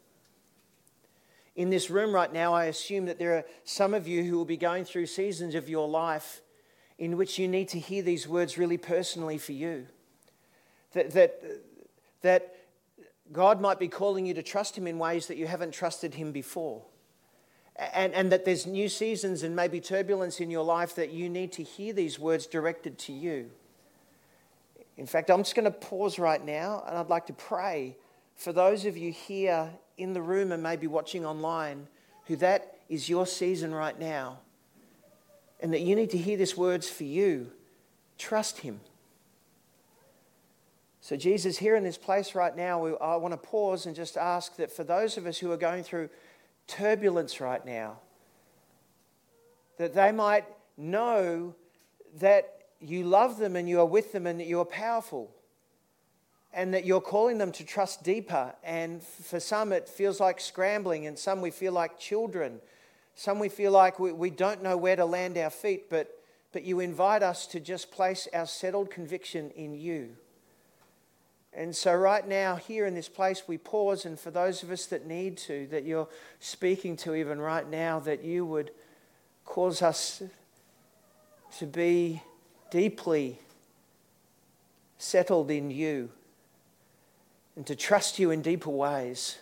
In 1.57 1.71
this 1.71 1.91
room 1.91 2.15
right 2.15 2.33
now, 2.33 2.55
I 2.55 2.67
assume 2.67 3.07
that 3.07 3.19
there 3.19 3.35
are 3.35 3.45
some 3.65 3.95
of 3.95 4.07
you 4.07 4.23
who 4.23 4.37
will 4.37 4.45
be 4.45 4.57
going 4.57 4.85
through 4.85 5.07
seasons 5.07 5.55
of 5.55 5.69
your 5.69 5.89
life 5.89 6.43
in 6.99 7.17
which 7.17 7.39
you 7.39 7.49
need 7.49 7.69
to 7.69 7.79
hear 7.79 8.03
these 8.03 8.29
words 8.29 8.59
really 8.59 8.77
personally 8.77 9.39
for 9.39 9.53
you. 9.53 9.87
That, 10.93 11.11
that, 11.13 11.43
that 12.23 12.55
God 13.33 13.61
might 13.61 13.79
be 13.79 13.89
calling 13.89 14.27
you 14.27 14.35
to 14.35 14.43
trust 14.43 14.77
Him 14.77 14.87
in 14.87 14.99
ways 14.99 15.27
that 15.27 15.37
you 15.37 15.47
haven't 15.47 15.73
trusted 15.73 16.15
Him 16.15 16.31
before. 16.31 16.85
And, 17.77 18.13
and 18.13 18.31
that 18.33 18.45
there's 18.45 18.67
new 18.67 18.89
seasons 18.89 19.43
and 19.43 19.57
maybe 19.57 19.81
turbulence 19.81 20.41
in 20.41 20.51
your 20.51 20.65
life 20.65 20.95
that 20.97 21.13
you 21.13 21.29
need 21.29 21.53
to 21.53 21.63
hear 21.63 21.93
these 21.93 22.19
words 22.19 22.47
directed 22.47 22.99
to 23.01 23.13
you. 23.13 23.51
In 24.99 25.07
fact, 25.07 25.31
I'm 25.31 25.45
just 25.45 25.55
going 25.55 25.65
to 25.65 25.71
pause 25.71 26.19
right 26.19 26.45
now 26.45 26.83
and 26.87 26.99
I'd 26.99 27.09
like 27.09 27.27
to 27.27 27.33
pray 27.33 27.97
for 28.35 28.53
those 28.53 28.85
of 28.85 28.97
you 28.97 29.13
here 29.13 29.71
in 29.97 30.13
the 30.13 30.21
room 30.21 30.51
and 30.51 30.61
maybe 30.61 30.89
watching 30.89 31.25
online 31.25 31.87
who 32.27 32.35
that 32.37 32.79
is 32.89 33.09
your 33.09 33.25
season 33.25 33.73
right 33.73 33.99
now 33.99 34.41
and 35.61 35.73
that 35.73 35.83
you 35.83 35.95
need 35.95 36.11
to 36.11 36.19
hear 36.19 36.37
these 36.37 36.57
words 36.57 36.91
for 36.91 37.05
you. 37.05 37.53
Trust 38.19 38.59
Him. 38.59 38.81
So, 41.01 41.17
Jesus, 41.17 41.57
here 41.59 41.77
in 41.77 41.85
this 41.85 41.97
place 41.97 42.35
right 42.35 42.55
now, 42.55 42.85
I 42.97 43.17
want 43.17 43.33
to 43.33 43.39
pause 43.39 43.87
and 43.87 43.95
just 43.95 44.17
ask 44.17 44.57
that 44.57 44.71
for 44.71 44.83
those 44.83 45.17
of 45.17 45.27
us 45.27 45.39
who 45.39 45.51
are 45.53 45.57
going 45.57 45.85
through 45.85 46.11
turbulence 46.67 47.41
right 47.41 47.65
now, 47.65 48.01
that 49.79 49.95
they 49.95 50.11
might 50.11 50.45
know 50.77 51.55
that 52.17 52.58
you 52.81 53.05
love 53.05 53.39
them 53.39 53.57
and 53.57 53.69
you 53.69 53.81
are 53.81 53.87
with 53.87 54.13
them 54.13 54.27
and 54.27 54.39
that 54.41 54.47
you 54.47 54.61
are 54.61 54.65
powerful 54.65 55.31
and 56.53 56.73
that 56.73 56.85
you're 56.85 57.01
calling 57.01 57.39
them 57.39 57.53
to 57.53 57.65
trust 57.65 58.03
deeper. 58.03 58.55
And 58.65 59.03
for 59.03 59.41
some, 59.41 59.73
it 59.73 59.89
feels 59.89 60.21
like 60.21 60.41
scrambling, 60.41 61.07
and 61.07 61.19
some 61.19 61.41
we 61.41 61.51
feel 61.51 61.73
like 61.73 61.99
children. 61.99 62.61
Some 63.15 63.39
we 63.39 63.49
feel 63.49 63.73
like 63.73 63.99
we, 63.99 64.13
we 64.13 64.31
don't 64.31 64.63
know 64.63 64.77
where 64.77 64.97
to 64.97 65.05
land 65.05 65.37
our 65.37 65.51
feet, 65.51 65.91
but, 65.91 66.23
but 66.53 66.65
you 66.65 66.81
invite 66.81 67.23
us 67.23 67.47
to 67.49 67.61
just 67.61 67.91
place 67.91 68.29
our 68.33 68.47
settled 68.47 68.91
conviction 68.91 69.51
in 69.51 69.75
you. 69.75 70.17
And 71.53 71.75
so, 71.75 71.95
right 71.95 72.27
now, 72.27 72.57
here 72.57 72.87
in 72.87 72.95
this 72.95 73.09
place, 73.09 73.43
we 73.47 73.59
pause, 73.59 74.05
and 74.05 74.19
for 74.19 74.31
those 74.31 74.63
of 74.63 74.71
us 74.71 74.87
that 74.87 75.07
need 75.07 75.37
to, 75.39 75.67
that 75.71 75.85
you're 75.85 76.09
speaking 76.41 76.97
to 76.99 77.15
even 77.15 77.41
right 77.41 77.69
now, 77.69 77.99
that 78.01 78.23
you 78.23 78.45
would 78.45 78.71
cause 79.45 79.83
us 79.83 80.23
to 81.59 81.67
be 81.67 82.23
deeply 82.71 83.39
settled 84.99 85.51
in 85.51 85.71
you 85.71 86.11
and 87.57 87.67
to 87.67 87.75
trust 87.75 88.19
you 88.19 88.31
in 88.31 88.43
deeper 88.43 88.71
ways 88.71 89.39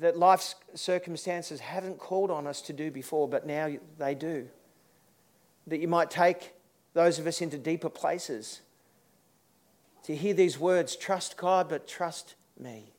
that 0.00 0.16
life's 0.16 0.54
circumstances 0.74 1.60
haven't 1.60 1.98
called 1.98 2.30
on 2.30 2.46
us 2.46 2.60
to 2.62 2.72
do 2.72 2.90
before, 2.90 3.28
but 3.28 3.46
now 3.46 3.70
they 3.98 4.14
do. 4.14 4.48
That 5.66 5.80
you 5.80 5.88
might 5.88 6.10
take 6.10 6.54
those 6.94 7.18
of 7.18 7.26
us 7.26 7.40
into 7.40 7.58
deeper 7.58 7.88
places 7.88 8.60
to 10.04 10.16
hear 10.16 10.34
these 10.34 10.58
words 10.58 10.96
trust 10.96 11.36
God, 11.36 11.68
but 11.68 11.86
trust 11.86 12.34
me. 12.58 12.92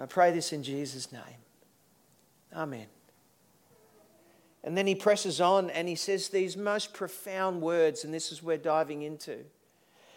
I 0.00 0.06
pray 0.06 0.32
this 0.32 0.52
in 0.52 0.62
Jesus' 0.62 1.12
name. 1.12 1.22
Amen. 2.54 2.86
And 4.62 4.76
then 4.76 4.86
he 4.86 4.94
presses 4.94 5.40
on 5.40 5.70
and 5.70 5.88
he 5.88 5.94
says 5.94 6.28
these 6.28 6.56
most 6.56 6.92
profound 6.92 7.62
words, 7.62 8.04
and 8.04 8.12
this 8.12 8.30
is 8.30 8.42
where 8.42 8.56
we're 8.56 8.62
diving 8.62 9.02
into. 9.02 9.38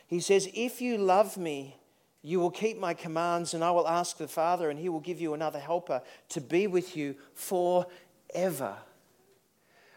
He 0.07 0.19
says, 0.19 0.50
If 0.53 0.81
you 0.81 0.97
love 0.97 1.38
me, 1.38 1.77
you 2.21 2.39
will 2.39 2.51
keep 2.51 2.79
my 2.79 2.93
commands, 2.93 3.53
and 3.53 3.63
I 3.63 3.71
will 3.71 3.88
ask 3.88 4.17
the 4.17 4.27
Father, 4.27 4.69
and 4.69 4.79
he 4.79 4.89
will 4.89 5.00
give 5.00 5.19
you 5.19 5.33
another 5.33 5.59
helper 5.59 6.01
to 6.29 6.41
be 6.41 6.67
with 6.67 6.95
you 6.95 7.15
forever. 7.33 8.75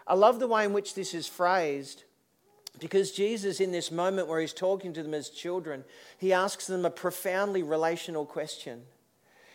I 0.06 0.14
love 0.14 0.38
the 0.38 0.48
way 0.48 0.64
in 0.64 0.72
which 0.72 0.94
this 0.94 1.14
is 1.14 1.26
phrased 1.26 2.04
because 2.78 3.12
Jesus, 3.12 3.60
in 3.60 3.72
this 3.72 3.90
moment 3.90 4.28
where 4.28 4.40
he's 4.40 4.52
talking 4.52 4.92
to 4.92 5.02
them 5.02 5.14
as 5.14 5.30
children, 5.30 5.84
he 6.18 6.32
asks 6.32 6.66
them 6.66 6.84
a 6.84 6.90
profoundly 6.90 7.62
relational 7.62 8.26
question. 8.26 8.82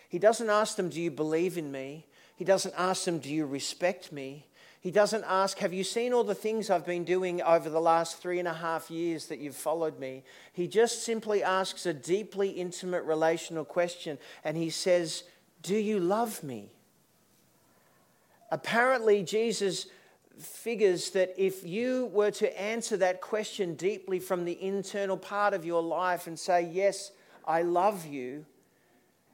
He 0.10 0.19
doesn't 0.19 0.50
ask 0.50 0.75
them, 0.75 0.89
Do 0.89 1.00
you 1.00 1.12
believe 1.12 1.57
in 1.57 1.71
me? 1.71 2.07
He 2.36 2.43
doesn't 2.43 2.74
ask 2.77 3.05
them, 3.05 3.19
Do 3.19 3.29
you 3.29 3.45
respect 3.45 4.12
me? 4.12 4.48
He 4.81 4.89
doesn't 4.89 5.23
ask, 5.27 5.59
Have 5.59 5.73
you 5.73 5.83
seen 5.83 6.11
all 6.11 6.23
the 6.23 6.33
things 6.33 6.71
I've 6.71 6.88
been 6.88 7.03
doing 7.03 7.39
over 7.43 7.69
the 7.69 7.79
last 7.79 8.17
three 8.17 8.39
and 8.39 8.47
a 8.47 8.53
half 8.53 8.89
years 8.89 9.27
that 9.27 9.38
you've 9.38 9.55
followed 9.55 10.00
me? 10.00 10.23
He 10.53 10.67
just 10.67 11.03
simply 11.03 11.43
asks 11.43 11.85
a 11.85 11.93
deeply 11.93 12.50
intimate 12.50 13.03
relational 13.03 13.63
question 13.63 14.17
and 14.43 14.57
he 14.57 14.71
says, 14.71 15.23
Do 15.61 15.75
you 15.75 16.00
love 16.00 16.43
me? 16.43 16.71
Apparently, 18.50 19.21
Jesus 19.21 19.85
figures 20.39 21.11
that 21.11 21.35
if 21.38 21.63
you 21.63 22.07
were 22.07 22.31
to 22.31 22.59
answer 22.59 22.97
that 22.97 23.21
question 23.21 23.75
deeply 23.75 24.17
from 24.19 24.45
the 24.45 24.59
internal 24.63 25.15
part 25.15 25.53
of 25.53 25.63
your 25.63 25.83
life 25.83 26.25
and 26.25 26.39
say, 26.39 26.67
Yes, 26.71 27.11
I 27.45 27.61
love 27.61 28.07
you, 28.07 28.47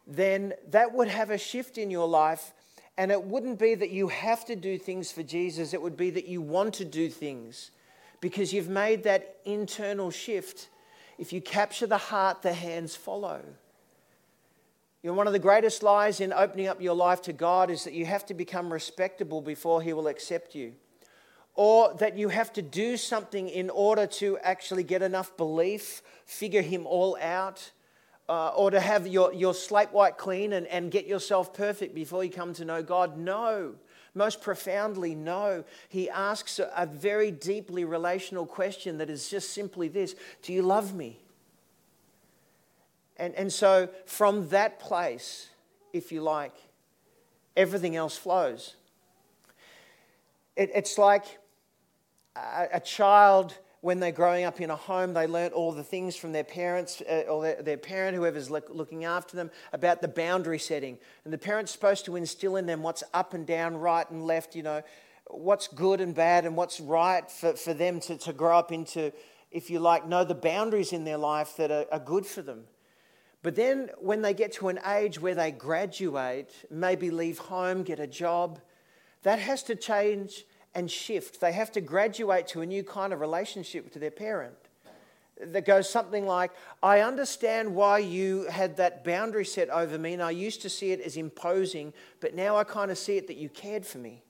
then 0.06 0.54
that 0.72 0.94
would 0.94 1.08
have 1.08 1.30
a 1.30 1.38
shift 1.38 1.78
in 1.78 1.90
your 1.90 2.08
life 2.08 2.52
and 2.98 3.12
it 3.12 3.24
wouldn't 3.24 3.60
be 3.60 3.76
that 3.76 3.92
you 3.92 4.08
have 4.08 4.44
to 4.46 4.56
do 4.56 4.78
things 4.78 5.12
for 5.12 5.22
Jesus, 5.22 5.74
it 5.74 5.82
would 5.82 5.96
be 5.96 6.10
that 6.10 6.28
you 6.28 6.42
want 6.42 6.74
to 6.76 6.86
do 6.86 7.10
things 7.10 7.72
because 8.22 8.52
you've 8.52 8.70
made 8.70 9.04
that 9.04 9.38
internal 9.46 10.10
shift. 10.10 10.70
If 11.20 11.32
you 11.32 11.40
capture 11.40 11.88
the 11.88 11.98
heart, 11.98 12.42
the 12.42 12.54
hands 12.54 12.96
follow. 12.96 13.42
You 15.04 15.12
know, 15.12 15.14
one 15.14 15.28
of 15.28 15.34
the 15.34 15.40
greatest 15.40 15.84
lies 15.84 16.20
in 16.20 16.34
opening 16.34 16.68
up 16.68 16.82
your 16.82 16.96
life 16.96 17.22
to 17.24 17.34
God 17.34 17.70
is 17.70 17.84
that 17.84 17.94
you 17.94 18.06
have 18.06 18.26
to 18.26 18.34
become 18.34 18.74
respectable 18.74 19.42
before 19.42 19.82
He 19.82 19.94
will 19.94 20.08
accept 20.08 20.56
you. 20.56 20.74
Or 21.54 21.94
that 21.96 22.18
you 22.18 22.30
have 22.30 22.52
to 22.54 22.62
do 22.62 22.98
something 22.98 23.48
in 23.48 23.70
order 23.70 24.08
to 24.08 24.38
actually 24.40 24.84
get 24.84 25.02
enough 25.02 25.38
belief, 25.38 26.02
figure 26.26 26.62
Him 26.62 26.88
all 26.88 27.18
out 27.22 27.72
uh, 28.30 28.50
or 28.50 28.72
to 28.72 28.80
have 28.80 29.08
your, 29.08 29.34
your 29.34 29.54
slate 29.54 29.92
white 29.92 30.18
clean 30.18 30.54
and, 30.54 30.68
and 30.68 30.92
get 30.92 31.08
yourself 31.08 31.54
perfect 31.54 31.96
before 31.96 32.24
you 32.24 32.32
come 32.32 32.54
to 32.54 32.66
know 32.66 32.84
God. 32.84 33.18
No. 33.18 33.76
Most 34.14 34.42
profoundly, 34.42 35.16
no. 35.16 35.64
He 35.90 36.10
asks 36.10 36.60
a, 36.60 36.72
a 36.76 36.86
very 36.86 37.32
deeply 37.32 37.86
relational 37.86 38.46
question 38.46 38.98
that 38.98 39.10
is 39.10 39.30
just 39.30 39.52
simply 39.52 39.88
this 39.88 40.16
Do 40.42 40.54
you 40.54 40.62
love 40.62 40.94
me? 40.94 41.20
And, 43.18 43.34
and 43.36 43.52
so, 43.52 43.90
from 44.06 44.50
that 44.50 44.80
place, 44.80 45.50
if 45.94 46.12
you 46.12 46.22
like, 46.22 46.54
everything 47.56 47.96
else 47.96 48.18
flows. 48.18 48.76
It, 50.56 50.72
it's 50.74 50.98
like 50.98 51.26
a, 52.36 52.68
a 52.74 52.80
child 52.80 53.58
when 53.82 54.00
they're 54.00 54.12
growing 54.12 54.44
up 54.44 54.60
in 54.60 54.70
a 54.70 54.76
home, 54.76 55.14
they 55.14 55.28
learnt 55.28 55.54
all 55.54 55.72
the 55.72 55.84
things 55.84 56.16
from 56.16 56.32
their 56.32 56.44
parents 56.44 57.02
uh, 57.02 57.24
or 57.30 57.62
their, 57.62 57.78
parent, 57.78 58.16
whoever's 58.16 58.50
look, 58.50 58.68
looking 58.70 59.06
after 59.06 59.36
them, 59.36 59.52
about 59.72 60.02
the 60.02 60.08
boundary 60.08 60.60
setting. 60.60 60.98
And 61.24 61.34
the 61.34 61.38
parent's 61.38 61.72
supposed 61.72 62.06
to 62.06 62.16
instill 62.16 62.56
in 62.56 62.66
them 62.66 62.82
what's 62.82 63.04
up 63.14 63.34
and 63.34 63.46
down, 63.46 63.78
right 63.78 64.10
and 64.10 64.26
left, 64.26 64.56
you 64.56 64.64
know, 64.64 64.82
what's 65.30 65.68
good 65.68 66.02
and 66.02 66.16
bad 66.16 66.46
and 66.46 66.56
what's 66.56 66.80
right 66.80 67.30
for, 67.30 67.54
for 67.54 67.74
them 67.74 68.00
to, 68.02 68.18
to 68.18 68.34
grow 68.34 68.58
up 68.58 68.72
into, 68.72 69.12
if 69.52 69.70
you 69.70 69.80
like, 69.80 70.08
know 70.08 70.24
the 70.24 70.36
boundaries 70.36 70.94
in 70.94 71.04
their 71.04 71.18
life 71.18 71.56
that 71.58 71.72
are, 71.72 71.86
are 71.92 72.00
good 72.00 72.26
for 72.26 72.42
them. 72.42 72.64
But 73.44 73.56
then 73.56 73.92
when 74.00 74.22
they 74.24 74.34
get 74.34 74.54
to 74.54 74.70
an 74.70 74.80
age 74.86 75.22
where 75.22 75.36
they 75.36 75.52
graduate, 75.52 76.52
maybe 76.72 77.12
leave 77.12 77.38
home, 77.38 77.84
get 77.84 78.00
a 78.00 78.08
job, 78.08 78.60
that 79.24 79.40
has 79.40 79.64
to 79.64 79.76
change 79.76 80.46
and 80.78 80.92
shift. 80.92 81.42
They 81.42 81.54
have 81.54 81.72
to 81.72 81.82
graduate 81.82 82.46
to 82.50 82.62
a 82.62 82.66
new 82.66 82.84
kind 82.84 83.12
of 83.12 83.20
relationship 83.20 83.92
to 83.94 84.00
their 84.00 84.12
parent 84.12 84.54
that 85.42 85.66
goes 85.66 85.90
something 85.90 86.28
like, 86.28 86.52
I 86.84 87.02
understand 87.02 87.74
why 87.74 87.98
you 87.98 88.44
had 88.44 88.78
that 88.78 89.04
boundary 89.04 89.44
set 89.44 89.70
over 89.70 89.98
me, 89.98 90.14
and 90.14 90.22
I 90.22 90.30
used 90.30 90.62
to 90.62 90.70
see 90.70 90.92
it 90.92 91.02
as 91.02 91.18
imposing, 91.18 91.94
but 92.20 92.36
now 92.36 92.58
I 92.58 92.64
kind 92.64 92.92
of 92.92 92.98
see 92.98 93.18
it 93.18 93.26
that 93.26 93.38
you 93.38 93.50
cared 93.50 93.88
for 93.88 93.98
me. 93.98 94.24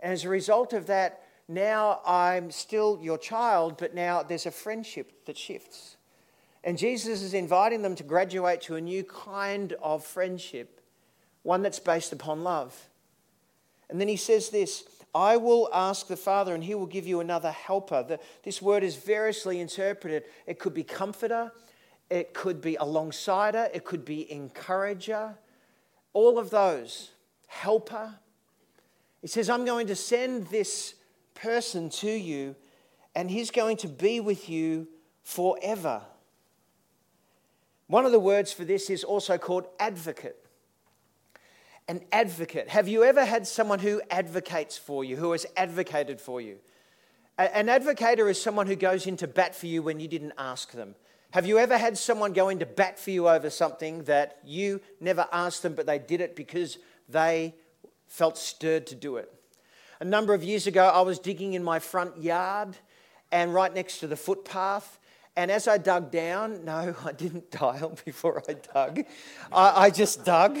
And 0.00 0.10
as 0.10 0.24
a 0.24 0.30
result 0.30 0.72
of 0.72 0.86
that, 0.86 1.22
now 1.48 2.00
I'm 2.06 2.50
still 2.50 2.98
your 3.02 3.18
child, 3.18 3.76
but 3.76 3.94
now 3.94 4.22
there's 4.22 4.46
a 4.46 4.50
friendship 4.50 5.26
that 5.26 5.36
shifts. 5.36 5.98
And 6.62 6.78
Jesus 6.78 7.20
is 7.20 7.34
inviting 7.34 7.82
them 7.82 7.94
to 7.96 8.02
graduate 8.02 8.62
to 8.62 8.76
a 8.76 8.80
new 8.80 9.04
kind 9.04 9.74
of 9.82 10.02
friendship, 10.02 10.80
one 11.42 11.60
that's 11.60 11.78
based 11.78 12.14
upon 12.14 12.42
love. 12.42 12.88
And 13.90 14.00
then 14.00 14.08
he 14.08 14.16
says 14.16 14.48
this 14.48 14.84
I 15.14 15.36
will 15.36 15.68
ask 15.72 16.08
the 16.08 16.16
Father, 16.16 16.54
and 16.54 16.64
he 16.64 16.74
will 16.74 16.86
give 16.86 17.06
you 17.06 17.20
another 17.20 17.52
helper. 17.52 18.02
The, 18.02 18.18
this 18.42 18.60
word 18.60 18.82
is 18.82 18.96
variously 18.96 19.60
interpreted. 19.60 20.24
It 20.46 20.58
could 20.58 20.74
be 20.74 20.82
comforter, 20.82 21.52
it 22.10 22.34
could 22.34 22.60
be 22.60 22.76
alongsider, 22.80 23.70
it 23.72 23.84
could 23.84 24.04
be 24.04 24.30
encourager. 24.30 25.36
All 26.12 26.38
of 26.38 26.50
those. 26.50 27.10
Helper. 27.46 28.14
He 29.20 29.28
says, 29.28 29.48
I'm 29.48 29.64
going 29.64 29.86
to 29.86 29.96
send 29.96 30.48
this 30.48 30.94
person 31.34 31.88
to 31.90 32.10
you, 32.10 32.56
and 33.14 33.30
he's 33.30 33.50
going 33.50 33.76
to 33.78 33.88
be 33.88 34.20
with 34.20 34.48
you 34.48 34.88
forever. 35.22 36.02
One 37.86 38.04
of 38.04 38.12
the 38.12 38.20
words 38.20 38.52
for 38.52 38.64
this 38.64 38.90
is 38.90 39.04
also 39.04 39.38
called 39.38 39.66
advocate 39.78 40.43
an 41.88 42.02
advocate. 42.12 42.68
Have 42.68 42.88
you 42.88 43.04
ever 43.04 43.24
had 43.24 43.46
someone 43.46 43.78
who 43.78 44.00
advocates 44.10 44.76
for 44.78 45.04
you, 45.04 45.16
who 45.16 45.32
has 45.32 45.46
advocated 45.56 46.20
for 46.20 46.40
you? 46.40 46.58
An 47.36 47.66
advocator 47.66 48.30
is 48.30 48.40
someone 48.40 48.66
who 48.66 48.76
goes 48.76 49.06
into 49.06 49.26
bat 49.26 49.54
for 49.54 49.66
you 49.66 49.82
when 49.82 50.00
you 50.00 50.08
didn't 50.08 50.34
ask 50.38 50.72
them. 50.72 50.94
Have 51.32 51.46
you 51.46 51.58
ever 51.58 51.76
had 51.76 51.98
someone 51.98 52.32
go 52.32 52.48
into 52.48 52.64
bat 52.64 52.98
for 52.98 53.10
you 53.10 53.28
over 53.28 53.50
something 53.50 54.04
that 54.04 54.38
you 54.44 54.80
never 55.00 55.26
asked 55.32 55.62
them, 55.62 55.74
but 55.74 55.84
they 55.84 55.98
did 55.98 56.20
it 56.20 56.36
because 56.36 56.78
they 57.08 57.54
felt 58.06 58.38
stirred 58.38 58.86
to 58.86 58.94
do 58.94 59.16
it? 59.16 59.32
A 59.98 60.04
number 60.04 60.32
of 60.32 60.44
years 60.44 60.68
ago, 60.68 60.84
I 60.84 61.00
was 61.00 61.18
digging 61.18 61.54
in 61.54 61.64
my 61.64 61.80
front 61.80 62.22
yard 62.22 62.76
and 63.32 63.52
right 63.52 63.74
next 63.74 63.98
to 63.98 64.06
the 64.06 64.16
footpath, 64.16 65.00
and 65.36 65.50
as 65.50 65.66
I 65.66 65.78
dug 65.78 66.10
down, 66.10 66.64
no, 66.64 66.94
I 67.04 67.12
didn't 67.12 67.50
dial 67.50 67.98
before 68.04 68.42
I 68.48 68.54
dug. 68.54 69.04
I, 69.52 69.84
I 69.84 69.90
just 69.90 70.24
dug, 70.24 70.58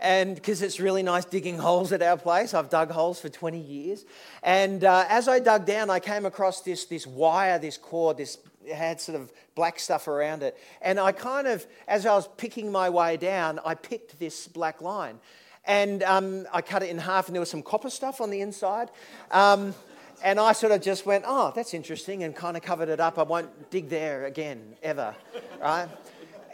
and 0.00 0.34
because 0.34 0.62
it's 0.62 0.80
really 0.80 1.02
nice 1.02 1.24
digging 1.24 1.58
holes 1.58 1.92
at 1.92 2.02
our 2.02 2.16
place. 2.16 2.54
I've 2.54 2.70
dug 2.70 2.90
holes 2.90 3.20
for 3.20 3.28
20 3.28 3.58
years. 3.58 4.04
And 4.42 4.84
uh, 4.84 5.04
as 5.08 5.28
I 5.28 5.38
dug 5.40 5.66
down, 5.66 5.90
I 5.90 6.00
came 6.00 6.26
across 6.26 6.62
this, 6.62 6.84
this 6.86 7.06
wire, 7.06 7.58
this 7.58 7.76
cord, 7.76 8.18
this 8.18 8.38
had 8.72 9.00
sort 9.00 9.20
of 9.20 9.32
black 9.54 9.78
stuff 9.78 10.08
around 10.08 10.42
it. 10.42 10.56
And 10.80 10.98
I 10.98 11.12
kind 11.12 11.46
of, 11.46 11.66
as 11.86 12.06
I 12.06 12.14
was 12.14 12.28
picking 12.36 12.72
my 12.72 12.88
way 12.90 13.16
down, 13.16 13.60
I 13.64 13.74
picked 13.74 14.18
this 14.18 14.48
black 14.48 14.80
line. 14.80 15.18
And 15.66 16.02
um, 16.02 16.46
I 16.52 16.60
cut 16.60 16.82
it 16.82 16.90
in 16.90 16.98
half, 16.98 17.26
and 17.26 17.34
there 17.34 17.40
was 17.40 17.50
some 17.50 17.62
copper 17.62 17.88
stuff 17.88 18.20
on 18.20 18.30
the 18.30 18.42
inside. 18.42 18.90
Um, 19.30 19.74
and 20.22 20.38
I 20.38 20.52
sort 20.52 20.72
of 20.72 20.80
just 20.80 21.06
went, 21.06 21.24
oh, 21.26 21.52
that's 21.54 21.74
interesting, 21.74 22.22
and 22.22 22.34
kind 22.34 22.56
of 22.56 22.62
covered 22.62 22.88
it 22.88 23.00
up. 23.00 23.18
I 23.18 23.22
won't 23.22 23.70
dig 23.70 23.88
there 23.88 24.26
again, 24.26 24.76
ever, 24.82 25.14
right? 25.60 25.88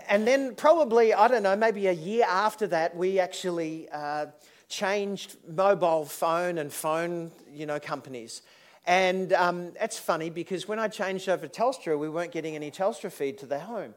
And 0.08 0.26
then 0.26 0.54
probably, 0.54 1.14
I 1.14 1.28
don't 1.28 1.42
know, 1.42 1.56
maybe 1.56 1.86
a 1.86 1.92
year 1.92 2.24
after 2.28 2.66
that, 2.68 2.96
we 2.96 3.20
actually 3.20 3.88
uh, 3.92 4.26
changed 4.68 5.36
mobile 5.48 6.04
phone 6.04 6.58
and 6.58 6.72
phone, 6.72 7.30
you 7.52 7.66
know, 7.66 7.78
companies. 7.78 8.42
And 8.86 9.32
um, 9.34 9.72
funny 9.98 10.30
because 10.30 10.66
when 10.66 10.78
I 10.78 10.88
changed 10.88 11.28
over 11.28 11.46
to 11.46 11.62
Telstra, 11.62 11.98
we 11.98 12.08
weren't 12.08 12.32
getting 12.32 12.56
any 12.56 12.70
Telstra 12.70 13.12
feed 13.12 13.38
to 13.38 13.46
the 13.46 13.60
home. 13.60 13.94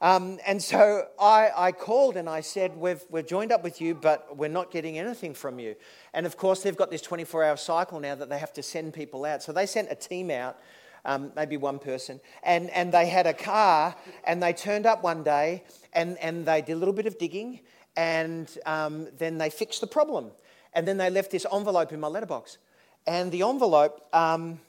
Um, 0.00 0.38
and 0.46 0.62
so 0.62 1.08
I, 1.18 1.50
I, 1.56 1.72
called 1.72 2.16
and 2.16 2.28
I 2.28 2.40
said, 2.40 2.76
we've, 2.76 3.02
we've 3.10 3.26
joined 3.26 3.50
up 3.50 3.64
with 3.64 3.80
you, 3.80 3.96
but 3.96 4.36
we're 4.36 4.48
not 4.48 4.70
getting 4.70 4.96
anything 4.96 5.34
from 5.34 5.58
you. 5.58 5.74
And 6.14 6.24
of 6.24 6.36
course, 6.36 6.62
they've 6.62 6.76
got 6.76 6.90
this 6.90 7.02
24 7.02 7.44
hour 7.44 7.56
cycle 7.56 7.98
now 7.98 8.14
that 8.14 8.28
they 8.28 8.38
have 8.38 8.52
to 8.54 8.62
send 8.62 8.94
people 8.94 9.24
out. 9.24 9.42
So 9.42 9.52
they 9.52 9.66
sent 9.66 9.88
a 9.90 9.96
team 9.96 10.30
out, 10.30 10.56
um, 11.04 11.32
maybe 11.34 11.56
one 11.56 11.80
person, 11.80 12.20
and, 12.44 12.70
and 12.70 12.92
they 12.92 13.06
had 13.06 13.26
a 13.26 13.34
car 13.34 13.96
and 14.24 14.40
they 14.40 14.52
turned 14.52 14.86
up 14.86 15.02
one 15.02 15.24
day 15.24 15.64
and, 15.92 16.16
and 16.18 16.46
they 16.46 16.62
did 16.62 16.74
a 16.74 16.76
little 16.76 16.94
bit 16.94 17.06
of 17.06 17.18
digging 17.18 17.60
and 17.96 18.56
um, 18.66 19.08
then 19.18 19.38
they 19.38 19.50
fixed 19.50 19.80
the 19.80 19.86
problem. 19.88 20.30
And 20.74 20.86
then 20.86 20.96
they 20.96 21.10
left 21.10 21.32
this 21.32 21.44
envelope 21.52 21.92
in 21.92 21.98
my 21.98 22.06
letterbox. 22.06 22.58
And 23.04 23.32
the 23.32 23.42
envelope 23.42 24.06
um, 24.12 24.60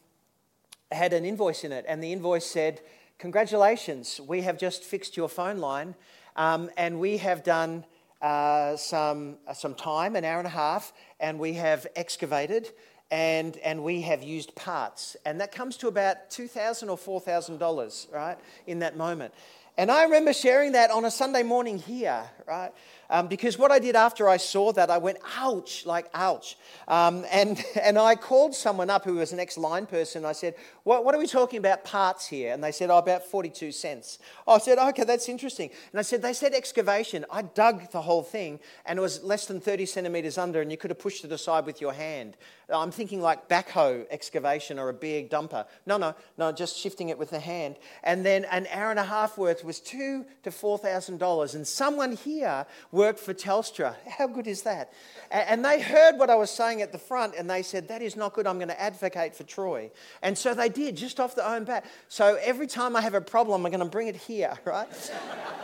had 0.91 1.13
an 1.13 1.24
invoice 1.24 1.63
in 1.63 1.71
it, 1.71 1.86
and 1.88 2.03
the 2.03 2.12
invoice 2.12 2.45
said, 2.45 2.81
Congratulations, 3.19 4.21
we 4.25 4.43
have 4.43 4.57
just 4.57 4.81
fixed 4.81 5.17
your 5.17 5.27
phone 5.27 5.57
line 5.57 5.93
um, 6.38 6.69
and 6.77 7.01
we 7.01 7.17
have 7.17 7.43
done 7.43 7.83
uh, 8.21 8.77
some, 8.77 9.35
uh, 9.45 9.51
some 9.51 9.75
time, 9.75 10.15
an 10.15 10.23
hour 10.23 10.38
and 10.38 10.47
a 10.47 10.51
half, 10.51 10.93
and 11.19 11.38
we 11.38 11.51
have 11.51 11.85
excavated 11.97 12.71
and, 13.11 13.57
and 13.57 13.83
we 13.83 13.99
have 14.03 14.23
used 14.23 14.55
parts. 14.55 15.17
And 15.25 15.41
that 15.41 15.51
comes 15.51 15.75
to 15.77 15.89
about 15.89 16.29
2,000 16.29 16.88
or 16.88 16.97
$4,000, 16.97 18.13
right, 18.13 18.38
in 18.67 18.79
that 18.79 18.95
moment. 18.95 19.33
And 19.77 19.91
I 19.91 20.03
remember 20.03 20.31
sharing 20.31 20.71
that 20.71 20.89
on 20.89 21.03
a 21.03 21.11
Sunday 21.11 21.43
morning 21.43 21.77
here, 21.77 22.23
right? 22.47 22.71
Um, 23.10 23.28
because 23.28 23.58
what 23.58 23.72
I 23.72 23.80
did 23.80 23.96
after 23.96 24.30
I 24.30 24.38
saw 24.38 24.72
that, 24.74 24.92
I 24.92 25.00
went, 25.00 25.18
ouch, 25.38 25.86
like, 25.86 26.08
ouch. 26.13 26.58
Um, 26.88 27.25
and, 27.32 27.63
and 27.82 27.98
I 27.98 28.16
called 28.16 28.54
someone 28.54 28.89
up 28.89 29.04
who 29.04 29.16
was 29.16 29.34
an 29.34 29.39
ex 29.39 29.58
line 29.58 29.86
person. 29.86 30.25
I 30.25 30.34
said, 30.34 30.56
what, 30.84 31.04
what, 31.04 31.16
are 31.16 31.18
we 31.18 31.28
talking 31.28 31.58
about 31.58 31.84
parts 31.84 32.28
here? 32.28 32.54
And 32.54 32.63
they 32.63 32.72
said, 32.72 32.89
oh, 32.89 32.98
about 32.98 33.25
42 33.25 33.72
cents. 33.72 34.20
I 34.48 34.60
said, 34.60 34.78
okay, 34.78 35.04
that's 35.04 35.28
interesting. 35.28 35.72
And 35.92 36.00
I 36.00 36.04
said, 36.04 36.22
they 36.22 36.34
said 36.34 36.54
excavation. 36.54 37.25
I 37.32 37.42
dug 37.42 37.92
the 37.92 38.01
whole 38.01 38.24
thing, 38.24 38.60
and 38.86 39.00
it 39.00 39.01
was 39.01 39.24
less 39.24 39.46
than 39.48 39.60
30 39.60 39.86
centimeters 39.88 40.38
under, 40.38 40.62
and 40.62 40.72
you 40.72 40.78
could 40.78 40.92
have 40.92 41.00
pushed 41.00 41.25
it 41.25 41.32
aside 41.32 41.66
with 41.66 41.82
your 41.82 41.94
hand. 41.94 42.38
I'm 42.72 42.92
thinking 42.92 43.22
like 43.22 43.50
backhoe 43.50 44.06
excavation 44.12 44.78
or 44.78 44.89
a 44.89 44.94
big 44.94 45.30
dumper. 45.30 45.66
No, 45.86 45.98
no, 45.98 46.16
no, 46.38 46.51
just 46.51 46.78
shifting 46.78 47.10
it 47.10 47.18
with 47.18 47.32
the 47.32 47.39
hand. 47.39 47.78
And 48.04 48.25
then 48.25 48.46
an 48.46 48.68
hour 48.72 48.92
and 48.92 49.00
a 49.00 49.04
half 49.04 49.38
worth 49.38 49.63
was 49.63 49.80
two 49.80 50.25
to 50.44 50.51
four 50.51 50.78
thousand 50.78 51.18
dollars. 51.18 51.56
And 51.56 51.68
someone 51.68 52.16
here 52.16 52.66
worked 53.00 53.20
for 53.20 53.34
Telstra. 53.34 53.96
How 54.10 54.27
good 54.27 54.46
is 54.46 54.63
that? 54.63 54.91
And 55.32 55.63
they 55.63 55.82
heard 55.82 56.18
what 56.18 56.29
I 56.29 56.36
was 56.36 56.51
saying 56.51 56.82
at 56.82 56.91
the 56.91 56.98
front 56.98 57.34
and 57.34 57.50
they 57.50 57.62
said, 57.62 57.88
That 57.88 58.01
is 58.01 58.18
not 58.18 58.34
good. 58.34 58.46
I'm 58.46 58.58
going 58.58 58.68
to 58.68 58.82
advocate 58.82 59.34
for 59.34 59.44
Troy. 59.44 59.89
And 60.22 60.38
so 60.38 60.53
they 60.53 60.68
did, 60.68 60.98
just 60.98 61.18
off 61.18 61.34
their 61.34 61.48
own 61.48 61.63
bat. 61.63 61.86
So 62.10 62.38
every 62.44 62.68
time 62.68 62.98
I 62.98 63.01
have 63.01 63.13
a 63.13 63.22
problem, 63.22 63.65
I'm 63.65 63.72
going 63.72 63.79
to 63.79 63.89
bring 63.89 64.10
it 64.10 64.18
here, 64.18 64.53
right? 64.65 64.88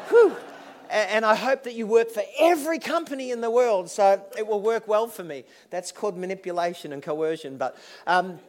Whew. 0.08 0.36
And 0.89 1.25
I 1.25 1.36
hope 1.36 1.63
that 1.63 1.74
you 1.74 1.88
work 1.88 2.10
for 2.10 2.24
every 2.39 2.80
company 2.80 3.32
in 3.32 3.42
the 3.42 3.51
world 3.51 3.89
so 3.89 4.24
it 4.38 4.48
will 4.48 4.62
work 4.62 4.88
well 4.88 5.08
for 5.08 5.24
me. 5.24 5.44
That's 5.72 5.92
called 5.92 6.15
manipulation 6.18 6.94
and 6.94 7.04
coercion. 7.04 7.58
But, 7.58 7.75
um, 8.08 8.39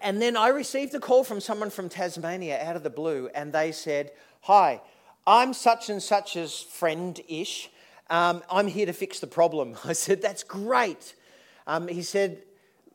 and 0.00 0.22
then 0.22 0.36
I 0.36 0.48
received 0.48 0.94
a 0.94 1.00
call 1.00 1.24
from 1.24 1.40
someone 1.40 1.70
from 1.70 1.88
Tasmania 1.88 2.62
out 2.62 2.76
of 2.76 2.84
the 2.84 2.90
blue, 2.90 3.30
and 3.34 3.52
they 3.52 3.72
said, 3.72 4.12
Hi, 4.42 4.80
I'm 5.26 5.52
such 5.54 5.90
and 5.90 6.00
such's 6.00 6.62
friend 6.62 7.18
ish. 7.26 7.70
Um, 8.10 8.42
I'm 8.50 8.66
here 8.66 8.86
to 8.86 8.92
fix 8.92 9.20
the 9.20 9.26
problem. 9.26 9.76
I 9.84 9.92
said, 9.92 10.22
That's 10.22 10.42
great. 10.42 11.14
Um, 11.66 11.88
he 11.88 12.02
said, 12.02 12.42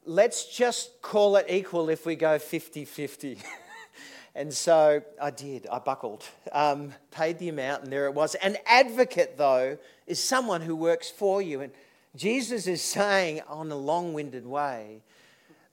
Let's 0.05 0.46
just 0.46 1.01
call 1.01 1.36
it 1.38 1.46
equal 1.50 1.89
if 1.89 2.05
we 2.05 2.15
go 2.15 2.38
50 2.39 2.86
50. 2.86 3.38
and 4.36 4.53
so 4.53 5.01
I 5.22 5.29
did. 5.29 5.67
I 5.72 5.79
buckled, 5.79 6.25
um, 6.51 6.93
paid 7.12 7.39
the 7.39 7.50
amount, 7.50 7.84
and 7.84 7.93
there 7.93 8.05
it 8.08 8.13
was. 8.13 8.36
An 8.36 8.58
advocate, 8.65 9.38
though, 9.38 9.77
is 10.08 10.22
someone 10.22 10.62
who 10.62 10.75
works 10.75 11.10
for 11.10 11.41
you. 11.41 11.62
And 11.62 11.72
Jesus 12.15 12.67
is 12.67 12.82
saying, 12.82 13.41
on 13.48 13.72
a 13.72 13.75
long 13.75 14.13
winded 14.13 14.46
way, 14.46 15.03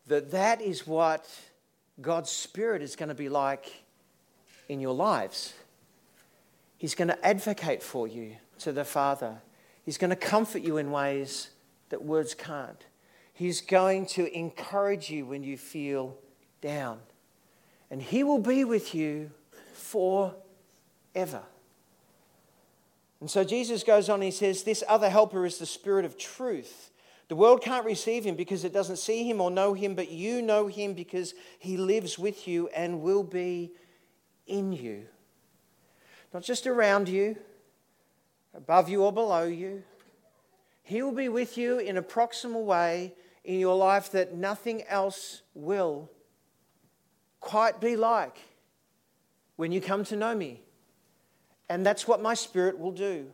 that 0.07 0.31
that 0.31 0.61
is 0.61 0.87
what 0.87 1.29
God's 2.01 2.31
Spirit 2.31 2.83
is 2.83 2.95
going 2.97 3.09
to 3.09 3.15
be 3.15 3.29
like 3.29 3.85
in 4.69 4.81
your 4.81 4.95
lives. 4.95 5.55
He's 6.79 6.95
going 6.95 7.09
to 7.09 7.27
advocate 7.27 7.83
for 7.83 8.07
you 8.07 8.37
to 8.61 8.73
the 8.73 8.85
Father. 8.85 9.43
He's 9.85 9.99
going 9.99 10.11
to 10.11 10.17
comfort 10.17 10.63
you 10.63 10.77
in 10.77 10.91
ways 10.91 11.51
that 11.89 12.03
words 12.03 12.35
can't. 12.35 12.85
He's 13.33 13.61
going 13.61 14.07
to 14.07 14.33
encourage 14.37 15.11
you 15.11 15.27
when 15.27 15.43
you 15.43 15.57
feel 15.57 16.17
down. 16.61 16.99
And 17.91 18.01
He 18.01 18.23
will 18.23 18.39
be 18.39 18.65
with 18.65 18.95
you 18.95 19.31
forever. 19.73 21.43
And 23.21 23.31
so 23.31 23.45
Jesus 23.45 23.83
goes 23.83 24.09
on, 24.09 24.23
he 24.23 24.31
says, 24.31 24.63
This 24.63 24.83
other 24.89 25.11
helper 25.11 25.45
is 25.45 25.59
the 25.59 25.67
Spirit 25.67 26.05
of 26.05 26.17
truth. 26.17 26.91
The 27.29 27.37
world 27.37 27.63
can't 27.63 27.85
receive 27.85 28.25
him 28.25 28.35
because 28.35 28.65
it 28.65 28.73
doesn't 28.73 28.97
see 28.97 29.29
him 29.29 29.41
or 29.41 29.53
know 29.53 29.73
him, 29.73 29.95
but 29.95 30.11
you 30.11 30.43
know 30.43 30.67
him 30.67 30.95
because 30.95 31.35
he 31.61 31.77
lives 31.77 32.19
with 32.19 32.49
you 32.49 32.69
and 32.69 33.03
will 33.03 33.23
be 33.23 33.71
in 34.47 34.73
you 34.73 35.07
not 36.33 36.43
just 36.43 36.67
around 36.67 37.09
you, 37.09 37.37
above 38.55 38.89
you 38.89 39.03
or 39.03 39.13
below 39.13 39.45
you. 39.45 39.83
He 40.83 41.03
will 41.03 41.13
be 41.13 41.29
with 41.29 41.57
you 41.57 41.79
in 41.79 41.97
a 41.97 42.03
proximal 42.03 42.65
way 42.65 43.15
in 43.45 43.59
your 43.59 43.77
life 43.77 44.11
that 44.13 44.35
nothing 44.35 44.83
else 44.85 45.43
will 45.55 46.11
quite 47.41 47.81
be 47.81 47.97
like 47.97 48.39
when 49.57 49.73
you 49.73 49.81
come 49.81 50.05
to 50.05 50.17
know 50.17 50.35
me. 50.35 50.61
And 51.69 51.87
that's 51.87 52.09
what 52.09 52.21
my 52.21 52.35
spirit 52.35 52.79
will 52.79 52.93
do. 52.93 53.27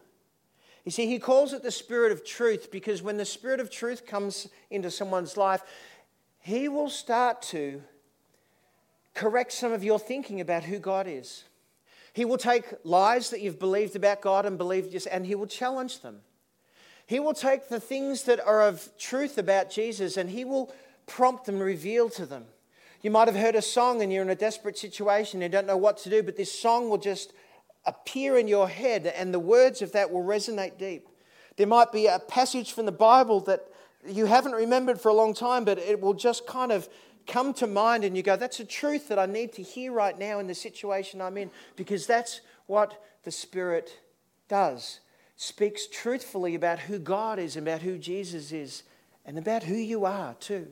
You 0.84 0.92
see, 0.92 1.06
he 1.06 1.18
calls 1.18 1.52
it 1.52 1.62
the 1.62 1.70
spirit 1.70 2.12
of 2.12 2.24
truth 2.24 2.70
because 2.70 3.02
when 3.02 3.16
the 3.16 3.24
spirit 3.24 3.58
of 3.58 3.70
truth 3.70 4.06
comes 4.06 4.48
into 4.70 4.90
someone's 4.90 5.36
life, 5.36 5.62
he 6.38 6.68
will 6.68 6.90
start 6.90 7.42
to 7.42 7.82
correct 9.14 9.52
some 9.52 9.72
of 9.72 9.82
your 9.82 9.98
thinking 9.98 10.40
about 10.40 10.62
who 10.62 10.78
God 10.78 11.06
is. 11.08 11.44
He 12.16 12.24
will 12.24 12.38
take 12.38 12.64
lies 12.82 13.28
that 13.28 13.42
you've 13.42 13.58
believed 13.58 13.94
about 13.94 14.22
God 14.22 14.46
and 14.46 14.56
believed 14.56 14.90
just, 14.90 15.06
and 15.06 15.26
he 15.26 15.34
will 15.34 15.46
challenge 15.46 16.00
them. 16.00 16.22
He 17.06 17.20
will 17.20 17.34
take 17.34 17.68
the 17.68 17.78
things 17.78 18.22
that 18.22 18.40
are 18.40 18.66
of 18.66 18.88
truth 18.96 19.36
about 19.36 19.70
Jesus 19.70 20.16
and 20.16 20.30
he 20.30 20.42
will 20.42 20.72
prompt 21.06 21.44
them, 21.44 21.60
reveal 21.60 22.08
to 22.08 22.24
them. 22.24 22.46
You 23.02 23.10
might 23.10 23.28
have 23.28 23.36
heard 23.36 23.54
a 23.54 23.60
song 23.60 24.00
and 24.00 24.10
you're 24.10 24.22
in 24.22 24.30
a 24.30 24.34
desperate 24.34 24.78
situation 24.78 25.42
and 25.42 25.52
don't 25.52 25.66
know 25.66 25.76
what 25.76 25.98
to 25.98 26.08
do, 26.08 26.22
but 26.22 26.38
this 26.38 26.50
song 26.50 26.88
will 26.88 26.96
just 26.96 27.34
appear 27.84 28.38
in 28.38 28.48
your 28.48 28.66
head 28.66 29.06
and 29.06 29.34
the 29.34 29.38
words 29.38 29.82
of 29.82 29.92
that 29.92 30.10
will 30.10 30.24
resonate 30.24 30.78
deep. 30.78 31.10
There 31.58 31.66
might 31.66 31.92
be 31.92 32.06
a 32.06 32.18
passage 32.18 32.72
from 32.72 32.86
the 32.86 32.92
Bible 32.92 33.40
that 33.40 33.68
you 34.08 34.24
haven't 34.24 34.52
remembered 34.52 34.98
for 34.98 35.10
a 35.10 35.14
long 35.14 35.34
time, 35.34 35.66
but 35.66 35.78
it 35.78 36.00
will 36.00 36.14
just 36.14 36.46
kind 36.46 36.72
of 36.72 36.88
come 37.26 37.52
to 37.54 37.66
mind 37.66 38.04
and 38.04 38.16
you 38.16 38.22
go, 38.22 38.36
that's 38.36 38.60
a 38.60 38.64
truth 38.64 39.08
that 39.08 39.18
I 39.18 39.26
need 39.26 39.52
to 39.54 39.62
hear 39.62 39.92
right 39.92 40.18
now 40.18 40.38
in 40.38 40.46
the 40.46 40.54
situation 40.54 41.20
I'm 41.20 41.36
in, 41.36 41.50
because 41.76 42.06
that's 42.06 42.40
what 42.66 43.02
the 43.24 43.30
Spirit 43.30 44.00
does. 44.48 45.00
Speaks 45.36 45.86
truthfully 45.86 46.54
about 46.54 46.78
who 46.78 46.98
God 46.98 47.38
is, 47.38 47.56
about 47.56 47.82
who 47.82 47.98
Jesus 47.98 48.52
is, 48.52 48.82
and 49.24 49.38
about 49.38 49.64
who 49.64 49.74
you 49.74 50.04
are 50.04 50.34
too. 50.34 50.68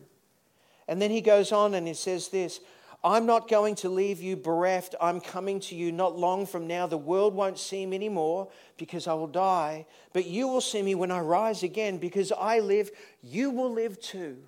And 0.89 1.01
then 1.01 1.11
he 1.11 1.21
goes 1.21 1.53
on 1.53 1.75
and 1.75 1.87
he 1.87 1.95
says 1.95 2.29
this 2.29 2.61
I'm 3.05 3.27
not 3.27 3.49
going 3.49 3.75
to 3.77 3.91
leave 3.91 4.23
you 4.23 4.35
bereft. 4.35 4.95
I'm 4.99 5.21
coming 5.21 5.61
to 5.61 5.75
you 5.75 5.93
not 5.93 6.17
long 6.17 6.47
from 6.47 6.67
now. 6.67 6.87
The 6.87 6.97
world 6.97 7.35
won't 7.35 7.59
see 7.59 7.85
me 7.85 7.97
anymore 7.97 8.49
because 8.79 9.07
I 9.07 9.13
will 9.13 9.27
die, 9.27 9.85
but 10.15 10.27
you 10.27 10.49
will 10.49 10.63
see 10.63 10.81
me 10.81 10.95
when 10.95 11.11
I 11.11 11.21
rise 11.21 11.63
again 11.63 11.99
because 11.99 12.33
I 12.33 12.61
live. 12.61 12.91
You 13.23 13.51
will 13.51 13.71
live 13.71 14.01
too. 14.01 14.39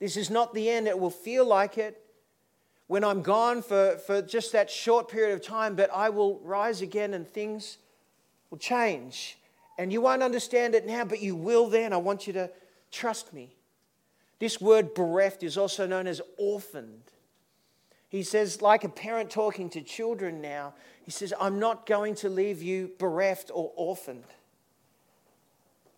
This 0.00 0.16
is 0.16 0.30
not 0.30 0.54
the 0.54 0.68
end. 0.68 0.88
It 0.88 0.98
will 0.98 1.10
feel 1.10 1.44
like 1.44 1.78
it 1.78 2.02
when 2.88 3.04
I'm 3.04 3.22
gone 3.22 3.62
for, 3.62 3.98
for 3.98 4.20
just 4.20 4.50
that 4.50 4.68
short 4.68 5.08
period 5.08 5.32
of 5.32 5.40
time, 5.40 5.76
but 5.76 5.90
I 5.94 6.08
will 6.08 6.40
rise 6.40 6.82
again 6.82 7.14
and 7.14 7.24
things 7.24 7.78
will 8.50 8.58
change. 8.58 9.38
And 9.78 9.92
you 9.92 10.00
won't 10.00 10.24
understand 10.24 10.74
it 10.74 10.86
now, 10.86 11.04
but 11.04 11.22
you 11.22 11.36
will 11.36 11.68
then. 11.68 11.92
I 11.92 11.98
want 11.98 12.26
you 12.26 12.32
to 12.32 12.50
trust 12.90 13.32
me. 13.32 13.54
This 14.40 14.60
word 14.60 14.92
bereft 14.94 15.44
is 15.44 15.56
also 15.56 15.86
known 15.86 16.08
as 16.08 16.20
orphaned. 16.36 17.12
He 18.08 18.24
says, 18.24 18.60
like 18.60 18.82
a 18.82 18.88
parent 18.88 19.30
talking 19.30 19.70
to 19.70 19.82
children 19.82 20.40
now, 20.40 20.74
he 21.04 21.12
says, 21.12 21.32
I'm 21.40 21.60
not 21.60 21.86
going 21.86 22.16
to 22.16 22.28
leave 22.28 22.60
you 22.60 22.90
bereft 22.98 23.52
or 23.54 23.70
orphaned. 23.76 24.24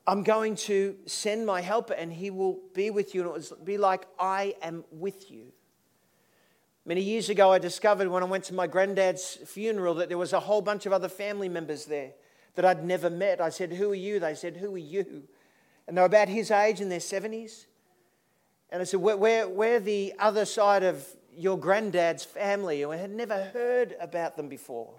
I'm 0.07 0.25
going 0.25 0.57
to 0.57 0.97
send 1.07 1.47
my 1.47 1.61
helper 1.61 1.95
and 1.95 2.13
he 2.13 2.31
will 2.31 2.59
be 2.75 2.91
with 2.91 3.15
you. 3.15 3.23
And 3.23 3.43
it 3.43 3.51
will 3.51 3.65
be 3.65 3.79
like, 3.79 4.07
I 4.19 4.55
am 4.63 4.85
with 4.91 5.31
you. 5.31 5.53
Many 6.85 7.01
years 7.01 7.29
ago, 7.29 7.53
I 7.53 7.59
discovered 7.61 8.09
when 8.09 8.25
I 8.25 8.27
went 8.27 8.45
to 8.45 8.55
my 8.55 8.67
granddad's 8.67 9.39
funeral 9.47 9.95
that 9.95 10.09
there 10.09 10.19
was 10.19 10.33
a 10.33 10.41
whole 10.41 10.61
bunch 10.61 10.85
of 10.85 10.93
other 10.93 11.09
family 11.09 11.49
members 11.49 11.85
there 11.85 12.11
that 12.57 12.65
I'd 12.65 12.85
never 12.85 13.09
met. 13.09 13.41
I 13.41 13.51
said, 13.51 13.73
Who 13.73 13.93
are 13.93 13.97
you? 13.97 14.19
They 14.19 14.35
said, 14.35 14.57
Who 14.57 14.75
are 14.75 14.79
you? 14.79 15.23
And 15.87 15.97
they 15.97 16.01
were 16.01 16.07
about 16.07 16.29
his 16.29 16.51
age 16.51 16.81
in 16.81 16.89
their 16.89 16.99
70s. 16.99 17.67
And 18.71 18.83
I 18.83 18.85
said, 18.85 18.99
We're, 18.99 19.49
we're 19.49 19.79
the 19.79 20.13
other 20.19 20.45
side 20.45 20.83
of 20.83 21.07
your 21.33 21.57
granddad's 21.57 22.25
family. 22.25 22.83
And 22.83 22.93
I 22.93 22.97
had 22.97 23.13
never 23.13 23.45
heard 23.53 23.95
about 24.01 24.37
them 24.37 24.49
before. 24.49 24.95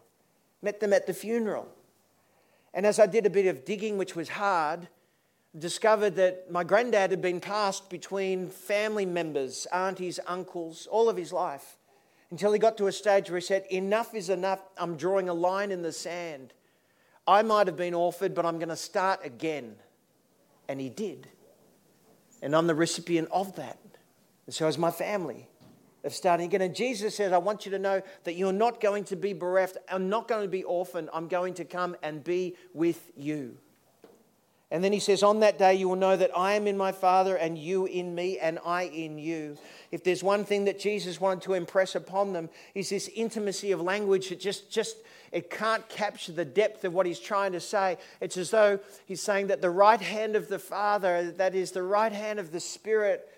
Met 0.62 0.80
them 0.80 0.94
at 0.94 1.06
the 1.06 1.14
funeral. 1.14 1.68
And 2.74 2.86
as 2.86 2.98
I 2.98 3.06
did 3.06 3.26
a 3.26 3.30
bit 3.30 3.46
of 3.48 3.66
digging, 3.66 3.98
which 3.98 4.16
was 4.16 4.30
hard, 4.30 4.88
discovered 5.58 6.16
that 6.16 6.52
my 6.52 6.64
granddad 6.64 7.12
had 7.12 7.22
been 7.22 7.40
passed 7.40 7.90
between 7.90 8.50
family 8.50 9.06
members, 9.06 9.68
aunties, 9.72 10.20
uncles, 10.28 10.88
all 10.90 11.10
of 11.10 11.18
his 11.18 11.32
life, 11.32 11.78
until 12.32 12.52
he 12.52 12.60
got 12.60 12.78
to 12.78 12.88
a 12.88 12.92
stage 12.92 13.30
where 13.30 13.40
he 13.40 13.46
said, 13.46 13.66
Enough 13.70 14.16
is 14.16 14.30
enough. 14.30 14.60
I'm 14.78 14.98
drawing 14.98 15.30
a 15.30 15.34
line 15.34 15.72
in 15.72 15.82
the 15.82 15.92
sand. 15.92 16.54
I 17.28 17.42
might 17.44 17.68
have 17.68 17.78
been 17.78 17.94
orphaned, 17.94 18.36
but 18.36 18.46
I'm 18.46 18.58
going 18.58 18.70
to 18.70 18.76
start 18.76 19.24
again. 19.24 19.76
And 20.68 20.82
he 20.82 20.90
did. 20.90 21.28
And 22.42 22.56
I'm 22.56 22.68
the 22.68 22.76
recipient 22.76 23.30
of 23.32 23.56
that. 23.56 23.78
And 24.46 24.54
so 24.54 24.68
is 24.68 24.78
my 24.78 24.92
family 24.92 25.48
of 26.04 26.14
starting 26.14 26.48
again. 26.48 26.62
And 26.62 26.76
Jesus 26.76 27.16
says, 27.16 27.32
I 27.32 27.38
want 27.38 27.66
you 27.66 27.72
to 27.72 27.80
know 27.80 28.02
that 28.24 28.34
you're 28.34 28.52
not 28.52 28.82
going 28.82 29.06
to 29.06 29.16
be 29.16 29.34
bereft. 29.34 29.78
I'm 29.90 30.10
not 30.10 30.28
going 30.28 30.42
to 30.42 30.50
be 30.50 30.64
orphaned. 30.64 31.10
I'm 31.14 31.28
going 31.28 31.54
to 31.56 31.66
come 31.66 31.96
and 32.04 32.24
be 32.24 32.56
with 32.74 33.12
you. 33.16 33.58
And 34.74 34.84
then 34.84 34.92
he 34.92 35.00
says, 35.00 35.22
On 35.22 35.42
that 35.42 35.60
day 35.60 35.76
you 35.76 35.88
will 35.88 35.96
know 35.96 36.18
that 36.18 36.36
I 36.36 36.54
am 36.54 36.66
in 36.66 36.76
my 36.76 36.92
Father, 36.92 37.36
and 37.36 37.60
you 37.60 37.86
in 37.86 38.16
me, 38.16 38.40
and 38.40 38.58
I 38.66 38.86
in 38.86 39.20
you. 39.20 39.56
If 39.92 40.04
there's 40.04 40.24
one 40.24 40.46
thing 40.46 40.66
that 40.66 40.80
Jesus 40.80 41.22
wanted 41.22 41.44
to 41.44 41.54
impress 41.54 41.94
upon 41.94 42.34
them, 42.34 42.50
is 42.74 42.90
this 42.90 43.08
intimacy 43.14 43.72
of 43.72 43.80
language 43.80 44.30
that 44.30 44.40
just, 44.40 44.72
just 44.72 44.98
it 45.32 45.52
can't 45.52 45.88
capture 45.90 46.32
the 46.32 46.44
depth 46.44 46.86
of 46.86 46.94
what 46.96 47.06
he's 47.06 47.20
trying 47.20 47.52
to 47.52 47.60
say. 47.60 48.00
It's 48.20 48.36
as 48.36 48.50
though 48.50 48.80
he's 49.06 49.22
saying 49.22 49.48
that 49.48 49.62
the 49.62 49.70
right 49.70 50.02
hand 50.02 50.36
of 50.36 50.48
the 50.48 50.58
Father, 50.58 51.30
that 51.34 51.54
is 51.54 51.72
the 51.72 51.84
right 51.84 52.12
hand 52.12 52.40
of 52.40 52.52
the 52.52 52.60
Spirit, 52.60 53.30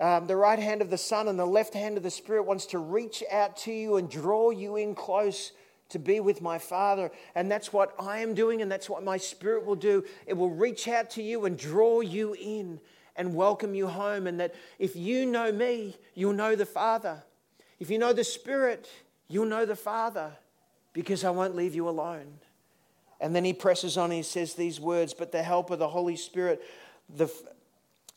um, 0.00 0.26
the 0.26 0.36
right 0.36 0.58
hand 0.58 0.80
of 0.80 0.88
the 0.88 0.96
Son, 0.96 1.28
and 1.28 1.38
the 1.38 1.44
left 1.44 1.74
hand 1.74 1.98
of 1.98 2.02
the 2.02 2.10
Spirit 2.10 2.44
wants 2.44 2.64
to 2.64 2.78
reach 2.78 3.22
out 3.30 3.58
to 3.58 3.72
you 3.72 3.96
and 3.96 4.08
draw 4.08 4.48
you 4.48 4.76
in 4.76 4.94
close 4.94 5.52
to 5.90 5.98
be 5.98 6.20
with 6.20 6.42
my 6.42 6.58
Father. 6.58 7.10
And 7.34 7.50
that's 7.50 7.72
what 7.72 7.94
I 7.98 8.18
am 8.18 8.34
doing, 8.34 8.62
and 8.62 8.70
that's 8.70 8.90
what 8.90 9.02
my 9.02 9.16
Spirit 9.16 9.64
will 9.64 9.76
do. 9.76 10.04
It 10.26 10.34
will 10.34 10.50
reach 10.50 10.88
out 10.88 11.10
to 11.10 11.22
you 11.22 11.44
and 11.44 11.58
draw 11.58 12.00
you 12.00 12.34
in 12.38 12.80
and 13.16 13.34
welcome 13.34 13.74
you 13.74 13.88
home. 13.88 14.26
And 14.26 14.38
that 14.40 14.54
if 14.78 14.94
you 14.94 15.26
know 15.26 15.50
me, 15.50 15.96
you'll 16.14 16.32
know 16.32 16.54
the 16.54 16.66
Father. 16.66 17.22
If 17.80 17.90
you 17.90 17.98
know 17.98 18.12
the 18.12 18.24
Spirit, 18.24 18.88
you'll 19.28 19.46
know 19.46 19.66
the 19.66 19.76
Father 19.76 20.32
because 20.92 21.24
I 21.24 21.30
won't 21.30 21.56
leave 21.56 21.74
you 21.74 21.88
alone. 21.88 22.38
And 23.20 23.34
then 23.34 23.44
he 23.44 23.52
presses 23.52 23.96
on, 23.96 24.10
he 24.10 24.22
says 24.22 24.54
these 24.54 24.78
words, 24.78 25.12
but 25.14 25.32
the 25.32 25.42
help 25.42 25.70
of 25.70 25.78
the 25.78 25.88
Holy 25.88 26.16
Spirit, 26.16 26.62
the, 27.08 27.28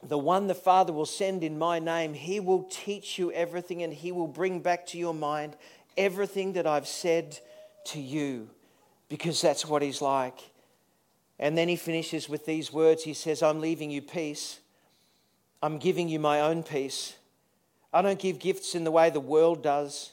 the 0.03 0.17
one 0.17 0.47
the 0.47 0.53
Father 0.55 0.93
will 0.93 1.07
send 1.07 1.43
in 1.43 1.57
my 1.57 1.79
name, 1.79 2.13
he 2.13 2.39
will 2.39 2.63
teach 2.63 3.17
you 3.17 3.31
everything 3.31 3.81
and 3.81 3.93
he 3.93 4.11
will 4.11 4.27
bring 4.27 4.59
back 4.59 4.85
to 4.87 4.97
your 4.97 5.13
mind 5.13 5.55
everything 5.97 6.53
that 6.53 6.67
I've 6.67 6.87
said 6.87 7.39
to 7.85 7.99
you 7.99 8.49
because 9.09 9.41
that's 9.41 9.65
what 9.65 9.81
he's 9.81 10.01
like. 10.01 10.39
And 11.39 11.57
then 11.57 11.67
he 11.67 11.75
finishes 11.75 12.29
with 12.29 12.45
these 12.45 12.71
words 12.71 13.03
He 13.03 13.13
says, 13.13 13.41
I'm 13.41 13.59
leaving 13.59 13.91
you 13.91 14.01
peace. 14.01 14.59
I'm 15.61 15.77
giving 15.77 16.09
you 16.09 16.19
my 16.19 16.41
own 16.41 16.63
peace. 16.63 17.15
I 17.93 18.01
don't 18.01 18.19
give 18.19 18.39
gifts 18.39 18.73
in 18.73 18.83
the 18.83 18.91
way 18.91 19.09
the 19.09 19.19
world 19.19 19.61
does. 19.61 20.11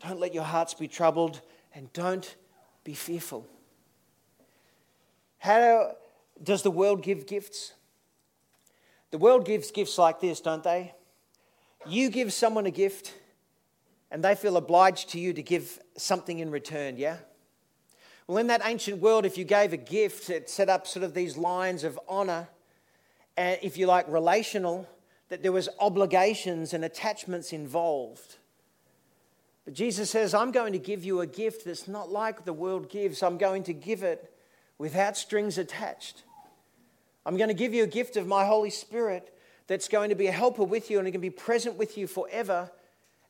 Don't 0.00 0.20
let 0.20 0.34
your 0.34 0.44
hearts 0.44 0.74
be 0.74 0.88
troubled 0.88 1.40
and 1.74 1.92
don't 1.92 2.36
be 2.84 2.94
fearful. 2.94 3.46
How 5.38 5.96
does 6.42 6.62
the 6.62 6.70
world 6.70 7.02
give 7.02 7.26
gifts? 7.26 7.72
The 9.10 9.18
world 9.18 9.44
gives 9.44 9.70
gifts 9.70 9.98
like 9.98 10.20
this, 10.20 10.40
don't 10.40 10.62
they? 10.62 10.94
You 11.86 12.10
give 12.10 12.32
someone 12.32 12.66
a 12.66 12.70
gift, 12.70 13.14
and 14.10 14.22
they 14.22 14.34
feel 14.34 14.56
obliged 14.56 15.10
to 15.10 15.20
you 15.20 15.32
to 15.32 15.42
give 15.42 15.80
something 15.96 16.38
in 16.38 16.50
return, 16.50 16.96
yeah? 16.96 17.18
Well, 18.26 18.38
in 18.38 18.46
that 18.46 18.62
ancient 18.64 19.00
world, 19.00 19.26
if 19.26 19.36
you 19.36 19.44
gave 19.44 19.72
a 19.72 19.78
gift, 19.78 20.30
it 20.30 20.48
set 20.48 20.68
up 20.68 20.86
sort 20.86 21.04
of 21.04 21.12
these 21.12 21.36
lines 21.36 21.84
of 21.84 22.00
honor, 22.08 22.48
and 23.36 23.58
if 23.62 23.76
you 23.76 23.86
like, 23.86 24.08
relational, 24.08 24.88
that 25.28 25.42
there 25.42 25.52
was 25.52 25.68
obligations 25.78 26.72
and 26.72 26.84
attachments 26.84 27.52
involved. 27.52 28.36
But 29.64 29.74
Jesus 29.74 30.10
says, 30.10 30.34
I'm 30.34 30.52
going 30.52 30.72
to 30.74 30.78
give 30.78 31.04
you 31.04 31.20
a 31.20 31.26
gift 31.26 31.64
that's 31.64 31.88
not 31.88 32.10
like 32.10 32.44
the 32.44 32.52
world 32.52 32.90
gives. 32.90 33.22
I'm 33.22 33.38
going 33.38 33.62
to 33.64 33.72
give 33.72 34.02
it 34.02 34.32
without 34.78 35.16
strings 35.16 35.58
attached. 35.58 36.22
I'm 37.26 37.36
going 37.36 37.48
to 37.48 37.54
give 37.54 37.72
you 37.72 37.84
a 37.84 37.88
gift 37.88 38.16
of 38.16 38.26
my 38.26 38.44
Holy 38.44 38.70
Spirit 38.70 39.36
that's 39.66 39.88
going 39.88 40.10
to 40.10 40.14
be 40.14 40.26
a 40.26 40.32
helper 40.32 40.64
with 40.64 40.90
you 40.90 40.98
and 40.98 41.08
it 41.08 41.12
can 41.12 41.22
be 41.22 41.30
present 41.30 41.76
with 41.76 41.96
you 41.96 42.06
forever 42.06 42.70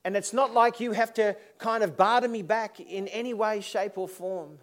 and 0.04 0.16
it's 0.16 0.32
not 0.32 0.52
like 0.52 0.80
you 0.80 0.92
have 0.92 1.14
to 1.14 1.36
kind 1.58 1.82
of 1.82 1.96
barter 1.96 2.28
me 2.28 2.42
back 2.42 2.78
in 2.78 3.08
any 3.08 3.32
way, 3.32 3.60
shape, 3.60 3.96
or 3.96 4.06
form. 4.06 4.58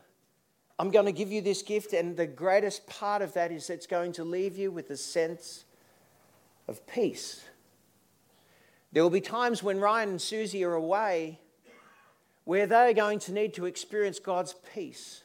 I'm 0.78 0.92
going 0.92 1.06
to 1.06 1.12
give 1.12 1.32
you 1.32 1.42
this 1.42 1.62
gift, 1.62 1.94
and 1.94 2.16
the 2.16 2.28
greatest 2.28 2.88
part 2.88 3.22
of 3.22 3.34
that 3.34 3.52
is 3.52 3.70
it's 3.70 3.88
going 3.88 4.14
to 4.14 4.24
leave 4.24 4.58
you 4.58 4.72
with 4.72 4.90
a 4.92 4.98
sense 4.98 5.66
of 6.68 6.86
peace. 6.88 7.44
There 8.92 9.04
will 9.04 9.10
be 9.10 9.22
times 9.22 9.64
when 9.64 9.80
Ryan 9.80 10.10
and 10.10 10.22
Susie 10.22 10.64
are 10.64 10.74
away 10.74 11.40
where 12.44 12.68
they're 12.68 12.94
going 12.94 13.20
to 13.20 13.32
need 13.32 13.54
to 13.54 13.66
experience 13.66 14.20
God's 14.20 14.56
peace 14.74 15.24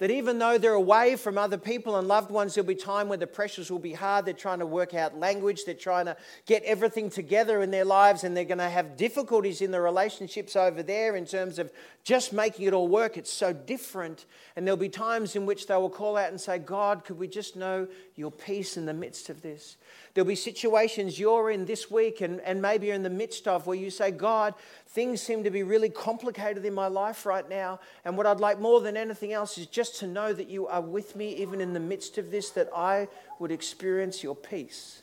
that 0.00 0.10
even 0.10 0.38
though 0.38 0.56
they're 0.56 0.72
away 0.72 1.14
from 1.14 1.36
other 1.36 1.58
people 1.58 1.96
and 1.96 2.08
loved 2.08 2.30
ones, 2.30 2.54
there'll 2.54 2.66
be 2.66 2.74
time 2.74 3.08
when 3.08 3.20
the 3.20 3.26
pressures 3.26 3.70
will 3.70 3.78
be 3.78 3.92
hard. 3.92 4.24
They're 4.24 4.32
trying 4.32 4.58
to 4.60 4.66
work 4.66 4.94
out 4.94 5.18
language, 5.18 5.64
they're 5.66 5.74
trying 5.74 6.06
to 6.06 6.16
get 6.46 6.62
everything 6.64 7.10
together 7.10 7.60
in 7.60 7.70
their 7.70 7.84
lives, 7.84 8.24
and 8.24 8.34
they're 8.34 8.44
going 8.46 8.58
to 8.58 8.68
have 8.68 8.96
difficulties 8.96 9.60
in 9.60 9.70
the 9.70 9.80
relationships 9.80 10.56
over 10.56 10.82
there 10.82 11.16
in 11.16 11.26
terms 11.26 11.58
of 11.58 11.70
just 12.02 12.32
making 12.32 12.66
it 12.66 12.72
all 12.72 12.88
work. 12.88 13.18
It's 13.18 13.32
so 13.32 13.52
different. 13.52 14.24
And 14.56 14.66
there'll 14.66 14.78
be 14.78 14.88
times 14.88 15.36
in 15.36 15.44
which 15.44 15.66
they 15.66 15.76
will 15.76 15.90
call 15.90 16.16
out 16.16 16.30
and 16.30 16.40
say, 16.40 16.58
God, 16.58 17.04
could 17.04 17.18
we 17.18 17.28
just 17.28 17.54
know 17.54 17.86
your 18.16 18.30
peace 18.30 18.78
in 18.78 18.86
the 18.86 18.94
midst 18.94 19.28
of 19.28 19.42
this? 19.42 19.76
There'll 20.14 20.26
be 20.26 20.34
situations 20.34 21.18
you're 21.18 21.50
in 21.50 21.66
this 21.66 21.90
week 21.90 22.20
and, 22.20 22.40
and 22.40 22.60
maybe 22.60 22.86
you're 22.86 22.96
in 22.96 23.02
the 23.02 23.10
midst 23.10 23.46
of 23.46 23.66
where 23.66 23.76
you 23.76 23.90
say, 23.90 24.10
God, 24.10 24.54
things 24.88 25.20
seem 25.20 25.44
to 25.44 25.50
be 25.50 25.62
really 25.62 25.88
complicated 25.88 26.64
in 26.64 26.74
my 26.74 26.88
life 26.88 27.26
right 27.26 27.48
now. 27.48 27.78
And 28.04 28.16
what 28.16 28.26
I'd 28.26 28.40
like 28.40 28.58
more 28.58 28.80
than 28.80 28.96
anything 28.96 29.32
else 29.32 29.56
is 29.56 29.66
just 29.66 29.89
to 29.98 30.06
know 30.06 30.32
that 30.32 30.48
you 30.48 30.66
are 30.66 30.80
with 30.80 31.16
me, 31.16 31.34
even 31.36 31.60
in 31.60 31.72
the 31.72 31.80
midst 31.80 32.18
of 32.18 32.30
this, 32.30 32.50
that 32.50 32.68
I 32.74 33.08
would 33.38 33.50
experience 33.50 34.22
your 34.22 34.34
peace. 34.34 35.02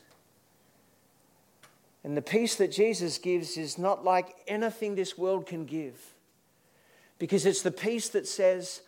And 2.04 2.16
the 2.16 2.22
peace 2.22 2.54
that 2.56 2.72
Jesus 2.72 3.18
gives 3.18 3.56
is 3.56 3.76
not 3.76 4.04
like 4.04 4.36
anything 4.46 4.94
this 4.94 5.18
world 5.18 5.46
can 5.46 5.66
give, 5.66 6.14
because 7.18 7.44
it's 7.44 7.62
the 7.62 7.70
peace 7.70 8.08
that 8.10 8.26
says, 8.26 8.80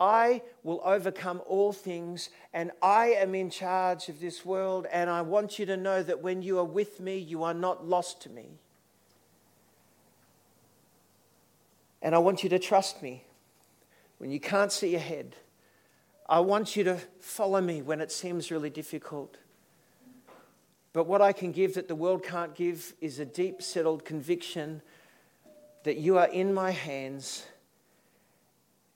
I 0.00 0.42
will 0.64 0.82
overcome 0.84 1.40
all 1.46 1.72
things, 1.72 2.30
and 2.52 2.72
I 2.82 3.10
am 3.10 3.34
in 3.34 3.48
charge 3.48 4.08
of 4.08 4.18
this 4.18 4.44
world. 4.44 4.86
And 4.90 5.08
I 5.08 5.22
want 5.22 5.58
you 5.58 5.66
to 5.66 5.76
know 5.76 6.02
that 6.02 6.20
when 6.20 6.42
you 6.42 6.58
are 6.58 6.64
with 6.64 6.98
me, 6.98 7.16
you 7.16 7.44
are 7.44 7.54
not 7.54 7.86
lost 7.86 8.20
to 8.22 8.30
me. 8.30 8.46
And 12.02 12.14
I 12.14 12.18
want 12.18 12.42
you 12.42 12.48
to 12.50 12.58
trust 12.58 13.02
me 13.02 13.22
when 14.18 14.30
you 14.30 14.40
can't 14.40 14.72
see 14.72 14.96
ahead. 14.96 15.36
I 16.26 16.40
want 16.40 16.76
you 16.76 16.84
to 16.84 16.98
follow 17.20 17.60
me 17.60 17.82
when 17.82 18.00
it 18.00 18.10
seems 18.10 18.50
really 18.50 18.70
difficult. 18.70 19.36
But 20.92 21.06
what 21.06 21.20
I 21.20 21.32
can 21.32 21.52
give 21.52 21.74
that 21.74 21.88
the 21.88 21.94
world 21.94 22.22
can't 22.22 22.54
give 22.54 22.94
is 23.00 23.18
a 23.18 23.24
deep 23.24 23.62
settled 23.62 24.04
conviction 24.04 24.80
that 25.82 25.98
you 25.98 26.16
are 26.16 26.28
in 26.28 26.54
my 26.54 26.70
hands 26.70 27.44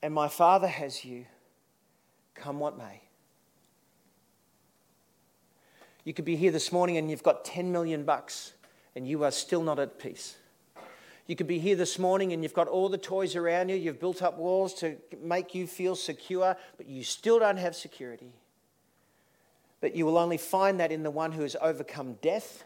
and 0.01 0.13
my 0.13 0.27
Father 0.27 0.67
has 0.67 1.03
you, 1.05 1.25
come 2.33 2.59
what 2.59 2.77
may. 2.77 3.01
You 6.03 6.13
could 6.13 6.25
be 6.25 6.35
here 6.35 6.51
this 6.51 6.71
morning 6.71 6.97
and 6.97 7.11
you've 7.11 7.21
got 7.21 7.45
10 7.45 7.71
million 7.71 8.05
bucks 8.05 8.53
and 8.95 9.07
you 9.07 9.23
are 9.23 9.31
still 9.31 9.61
not 9.61 9.77
at 9.77 9.99
peace. 9.99 10.38
You 11.29 11.35
could 11.35 11.45
be 11.45 11.59
here 11.59 11.75
this 11.75 11.99
morning 11.99 12.33
and 12.33 12.41
you've 12.41 12.55
got 12.55 12.67
all 12.67 12.89
the 12.89 12.97
toys 12.97 13.35
around 13.35 13.69
you, 13.69 13.75
you've 13.75 13.99
built 13.99 14.23
up 14.23 14.39
walls 14.39 14.73
to 14.79 14.95
make 15.21 15.53
you 15.53 15.67
feel 15.67 15.95
secure, 15.95 16.57
but 16.75 16.87
you 16.87 17.03
still 17.03 17.37
don't 17.37 17.57
have 17.57 17.75
security. 17.75 18.33
But 19.79 19.95
you 19.95 20.07
will 20.07 20.17
only 20.17 20.39
find 20.39 20.79
that 20.79 20.91
in 20.91 21.03
the 21.03 21.11
one 21.11 21.31
who 21.31 21.43
has 21.43 21.55
overcome 21.61 22.13
death, 22.23 22.63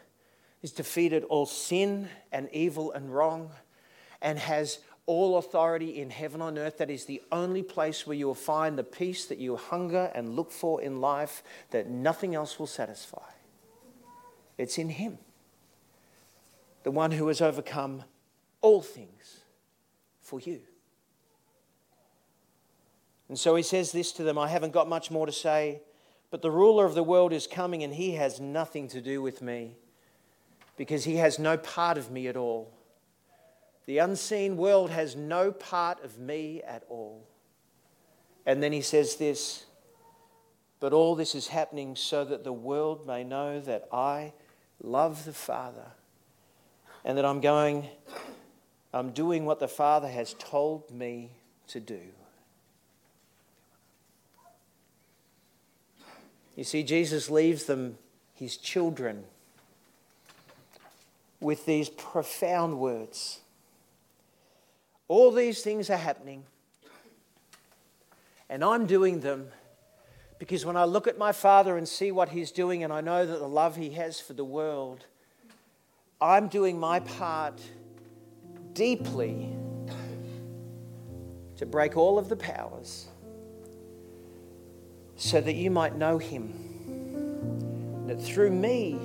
has 0.62 0.70
defeated 0.70 1.24
all 1.24 1.44
sin 1.44 2.08
and 2.32 2.48
evil 2.54 2.90
and 2.92 3.14
wrong, 3.14 3.50
and 4.22 4.38
has 4.38 4.78
all 5.04 5.36
authority 5.36 6.00
in 6.00 6.08
heaven 6.08 6.40
and 6.40 6.56
earth. 6.56 6.78
That 6.78 6.88
is 6.88 7.04
the 7.04 7.20
only 7.30 7.62
place 7.62 8.06
where 8.06 8.16
you 8.16 8.28
will 8.28 8.34
find 8.34 8.78
the 8.78 8.82
peace 8.82 9.26
that 9.26 9.36
you 9.36 9.56
hunger 9.56 10.10
and 10.14 10.36
look 10.36 10.50
for 10.50 10.80
in 10.80 11.02
life 11.02 11.42
that 11.70 11.90
nothing 11.90 12.34
else 12.34 12.58
will 12.58 12.66
satisfy. 12.66 13.28
It's 14.56 14.78
in 14.78 14.88
Him, 14.88 15.18
the 16.82 16.90
one 16.90 17.10
who 17.10 17.28
has 17.28 17.42
overcome 17.42 18.04
all 18.64 18.80
things 18.80 19.40
for 20.22 20.40
you. 20.40 20.58
And 23.28 23.38
so 23.38 23.54
he 23.56 23.62
says 23.62 23.92
this 23.92 24.10
to 24.12 24.22
them 24.22 24.38
I 24.38 24.48
haven't 24.48 24.72
got 24.72 24.88
much 24.88 25.10
more 25.10 25.26
to 25.26 25.32
say, 25.32 25.82
but 26.30 26.40
the 26.40 26.50
ruler 26.50 26.86
of 26.86 26.94
the 26.94 27.02
world 27.02 27.34
is 27.34 27.46
coming 27.46 27.82
and 27.82 27.94
he 27.94 28.12
has 28.12 28.40
nothing 28.40 28.88
to 28.88 29.02
do 29.02 29.20
with 29.20 29.42
me 29.42 29.76
because 30.78 31.04
he 31.04 31.16
has 31.16 31.38
no 31.38 31.58
part 31.58 31.98
of 31.98 32.10
me 32.10 32.26
at 32.26 32.36
all. 32.38 32.72
The 33.84 33.98
unseen 33.98 34.56
world 34.56 34.88
has 34.90 35.14
no 35.14 35.52
part 35.52 36.02
of 36.02 36.18
me 36.18 36.62
at 36.62 36.84
all. 36.88 37.28
And 38.46 38.62
then 38.62 38.72
he 38.72 38.80
says 38.80 39.16
this, 39.16 39.66
but 40.80 40.94
all 40.94 41.14
this 41.14 41.34
is 41.34 41.48
happening 41.48 41.96
so 41.96 42.24
that 42.24 42.44
the 42.44 42.52
world 42.52 43.06
may 43.06 43.24
know 43.24 43.60
that 43.60 43.88
I 43.92 44.32
love 44.82 45.26
the 45.26 45.34
Father 45.34 45.92
and 47.04 47.18
that 47.18 47.26
I'm 47.26 47.42
going, 47.42 47.88
I'm 48.94 49.10
doing 49.10 49.44
what 49.44 49.58
the 49.58 49.68
Father 49.68 50.08
has 50.08 50.34
told 50.34 50.90
me 50.90 51.30
to 51.66 51.80
do. 51.80 52.00
You 56.56 56.62
see, 56.62 56.84
Jesus 56.84 57.28
leaves 57.28 57.64
them, 57.64 57.98
his 58.34 58.56
children, 58.56 59.24
with 61.40 61.66
these 61.66 61.88
profound 61.88 62.78
words. 62.78 63.40
All 65.08 65.32
these 65.32 65.62
things 65.62 65.90
are 65.90 65.96
happening, 65.96 66.44
and 68.48 68.62
I'm 68.62 68.86
doing 68.86 69.20
them 69.20 69.48
Because 70.38 70.66
when 70.66 70.76
I 70.76 70.84
look 70.84 71.06
at 71.06 71.16
my 71.16 71.32
Father 71.32 71.76
and 71.76 71.88
see 71.88 72.10
what 72.10 72.30
He's 72.30 72.50
doing, 72.50 72.82
and 72.84 72.92
I 72.92 73.00
know 73.00 73.24
that 73.24 73.38
the 73.38 73.48
love 73.48 73.76
He 73.76 73.90
has 73.90 74.20
for 74.20 74.32
the 74.32 74.44
world, 74.44 75.06
I'm 76.20 76.48
doing 76.48 76.78
my 76.78 77.00
part 77.00 77.60
deeply 78.74 79.48
to 81.56 81.64
break 81.64 81.96
all 81.96 82.18
of 82.18 82.28
the 82.28 82.36
powers 82.36 83.08
so 85.16 85.40
that 85.40 85.54
you 85.54 85.70
might 85.70 85.96
know 85.96 86.18
Him. 86.18 86.52
That 88.06 88.20
through 88.20 88.50
me, 88.50 88.98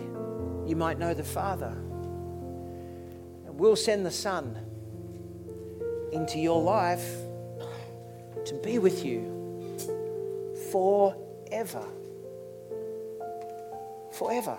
you 0.66 0.76
might 0.76 1.00
know 1.00 1.14
the 1.14 1.24
Father. 1.24 1.74
And 3.46 3.60
we'll 3.60 3.76
send 3.76 4.06
the 4.06 4.12
Son 4.12 4.58
into 6.12 6.40
your 6.40 6.62
life 6.62 7.08
to 8.46 8.56
be 8.64 8.80
with 8.80 9.06
you 9.06 9.78
forever. 10.72 11.86
Forever. 14.12 14.58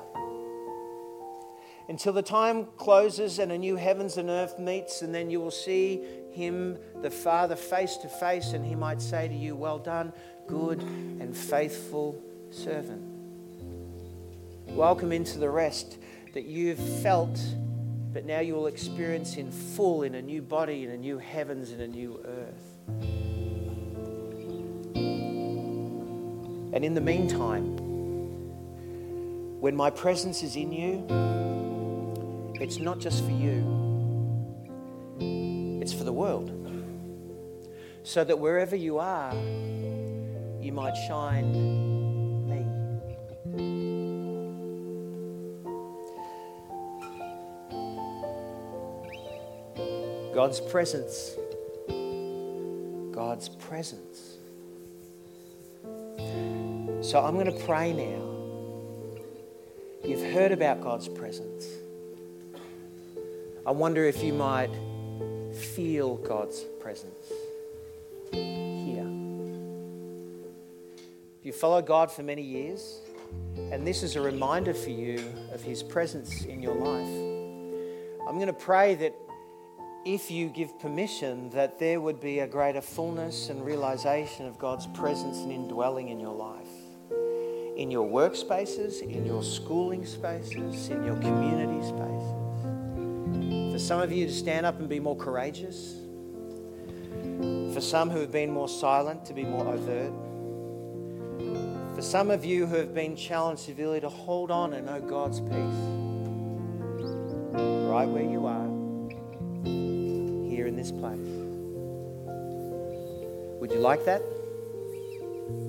Until 1.91 2.13
the 2.13 2.23
time 2.23 2.67
closes 2.77 3.41
and 3.41 3.51
a 3.51 3.59
new 3.59 3.75
heavens 3.75 4.17
and 4.17 4.31
earth 4.31 4.61
meets, 4.61 5.03
and 5.03 5.13
then 5.13 5.29
you 5.29 5.41
will 5.41 5.51
see 5.51 6.01
him, 6.31 6.79
the 7.03 7.11
Father, 7.11 7.57
face 7.57 7.97
to 7.97 8.09
face, 8.09 8.53
and 8.53 8.65
he 8.65 8.77
might 8.77 9.03
say 9.03 9.27
to 9.27 9.35
you, 9.35 9.57
Well 9.57 9.81
done, 9.81 10.13
good 10.47 10.81
and 10.83 11.37
faithful 11.37 12.23
servant. 12.53 13.03
Welcome 14.69 15.11
into 15.11 15.41
the 15.41 15.51
rest 15.51 15.99
that 16.33 16.45
you've 16.45 16.79
felt, 17.03 17.41
but 18.13 18.25
now 18.25 18.39
you 18.39 18.55
will 18.55 18.69
experience 18.69 19.35
in 19.35 19.51
full 19.51 20.05
in 20.05 20.15
a 20.15 20.23
new 20.23 20.43
body, 20.43 20.85
in 20.85 20.91
a 20.91 20.97
new 20.97 21.19
heavens, 21.19 21.73
in 21.73 21.81
a 21.81 21.89
new 21.89 22.21
earth. 22.25 22.79
And 26.73 26.85
in 26.85 26.95
the 26.95 27.01
meantime, 27.01 27.79
when 29.61 29.75
my 29.75 29.91
presence 29.91 30.45
is 30.45 30.55
in 30.55 30.71
you, 30.73 31.50
it's 32.61 32.79
not 32.79 32.99
just 32.99 33.25
for 33.25 33.31
you, 33.31 33.65
it's 35.81 35.93
for 35.93 36.05
the 36.05 36.13
world. 36.13 36.57
So 38.03 38.25
that 38.25 38.39
wherever 38.39 38.77
you 38.77 38.99
are, 38.99 39.35
you 39.35 40.73
might 40.73 40.95
shine 41.07 41.53
me. 42.49 42.65
God's 50.35 50.61
presence. 50.61 51.37
God's 53.13 53.49
presence. 53.49 54.37
So 57.03 57.23
I'm 57.25 57.35
going 57.35 57.47
to 57.47 57.65
pray 57.67 57.93
now. 57.93 58.31
You've 60.05 60.33
heard 60.33 60.53
about 60.53 60.81
God's 60.81 61.09
presence. 61.09 61.67
I 63.71 63.73
wonder 63.73 64.05
if 64.05 64.25
you 64.25 64.33
might 64.33 64.73
feel 65.55 66.17
God's 66.17 66.65
presence 66.81 67.31
here. 68.33 69.07
If 71.39 71.47
you 71.47 71.53
follow 71.53 71.81
God 71.81 72.11
for 72.11 72.25
many 72.25 72.43
years, 72.43 72.99
and 73.71 73.87
this 73.87 74.03
is 74.03 74.17
a 74.17 74.21
reminder 74.21 74.75
for 74.75 74.91
you 74.91 75.23
of 75.53 75.63
His 75.63 75.85
presence 75.85 76.47
in 76.47 76.61
your 76.61 76.75
life, 76.75 78.27
I'm 78.29 78.35
going 78.35 78.49
to 78.49 78.53
pray 78.53 78.97
that 78.97 79.15
if 80.05 80.33
you 80.33 80.49
give 80.49 80.77
permission, 80.81 81.51
that 81.51 81.79
there 81.79 82.01
would 82.01 82.21
be 82.21 82.41
a 82.41 82.49
greater 82.49 82.81
fullness 82.81 83.51
and 83.51 83.65
realization 83.65 84.47
of 84.47 84.59
God's 84.59 84.89
presence 84.89 85.37
and 85.37 85.53
indwelling 85.53 86.09
in 86.09 86.19
your 86.19 86.35
life. 86.35 86.67
In 87.77 87.89
your 87.89 88.11
workspaces, 88.11 89.01
in 89.01 89.25
your 89.25 89.45
schooling 89.45 90.05
spaces, 90.05 90.89
in 90.89 91.05
your 91.05 91.15
community 91.19 91.87
spaces 91.87 92.50
some 93.81 94.01
of 94.01 94.13
you 94.13 94.27
to 94.27 94.33
stand 94.33 94.67
up 94.67 94.79
and 94.79 94.89
be 94.89 95.01
more 95.01 95.17
courageous. 95.17 95.97
For 97.75 97.81
some 97.81 98.11
who 98.11 98.21
have 98.21 98.31
been 98.31 98.51
more 98.51 98.69
silent, 98.69 99.25
to 99.27 99.35
be 99.35 99.45
more 99.45 99.67
overt. 99.67 100.13
For 101.97 102.03
some 102.03 102.31
of 102.31 102.45
you 102.45 102.67
who 102.67 102.77
have 102.77 102.95
been 102.95 103.17
challenged 103.17 103.63
severely 103.63 104.01
to 104.01 104.09
hold 104.09 104.51
on 104.51 104.75
and 104.75 104.87
know 104.87 105.01
God's 105.01 105.41
peace. 105.41 105.55
Right 107.91 108.07
where 108.07 108.23
you 108.23 108.47
are, 108.47 108.69
here 110.49 110.67
in 110.67 110.77
this 110.77 110.93
place. 110.93 111.19
Would 113.61 113.73
you 113.73 113.81
like 113.81 114.05
that? 114.05 114.23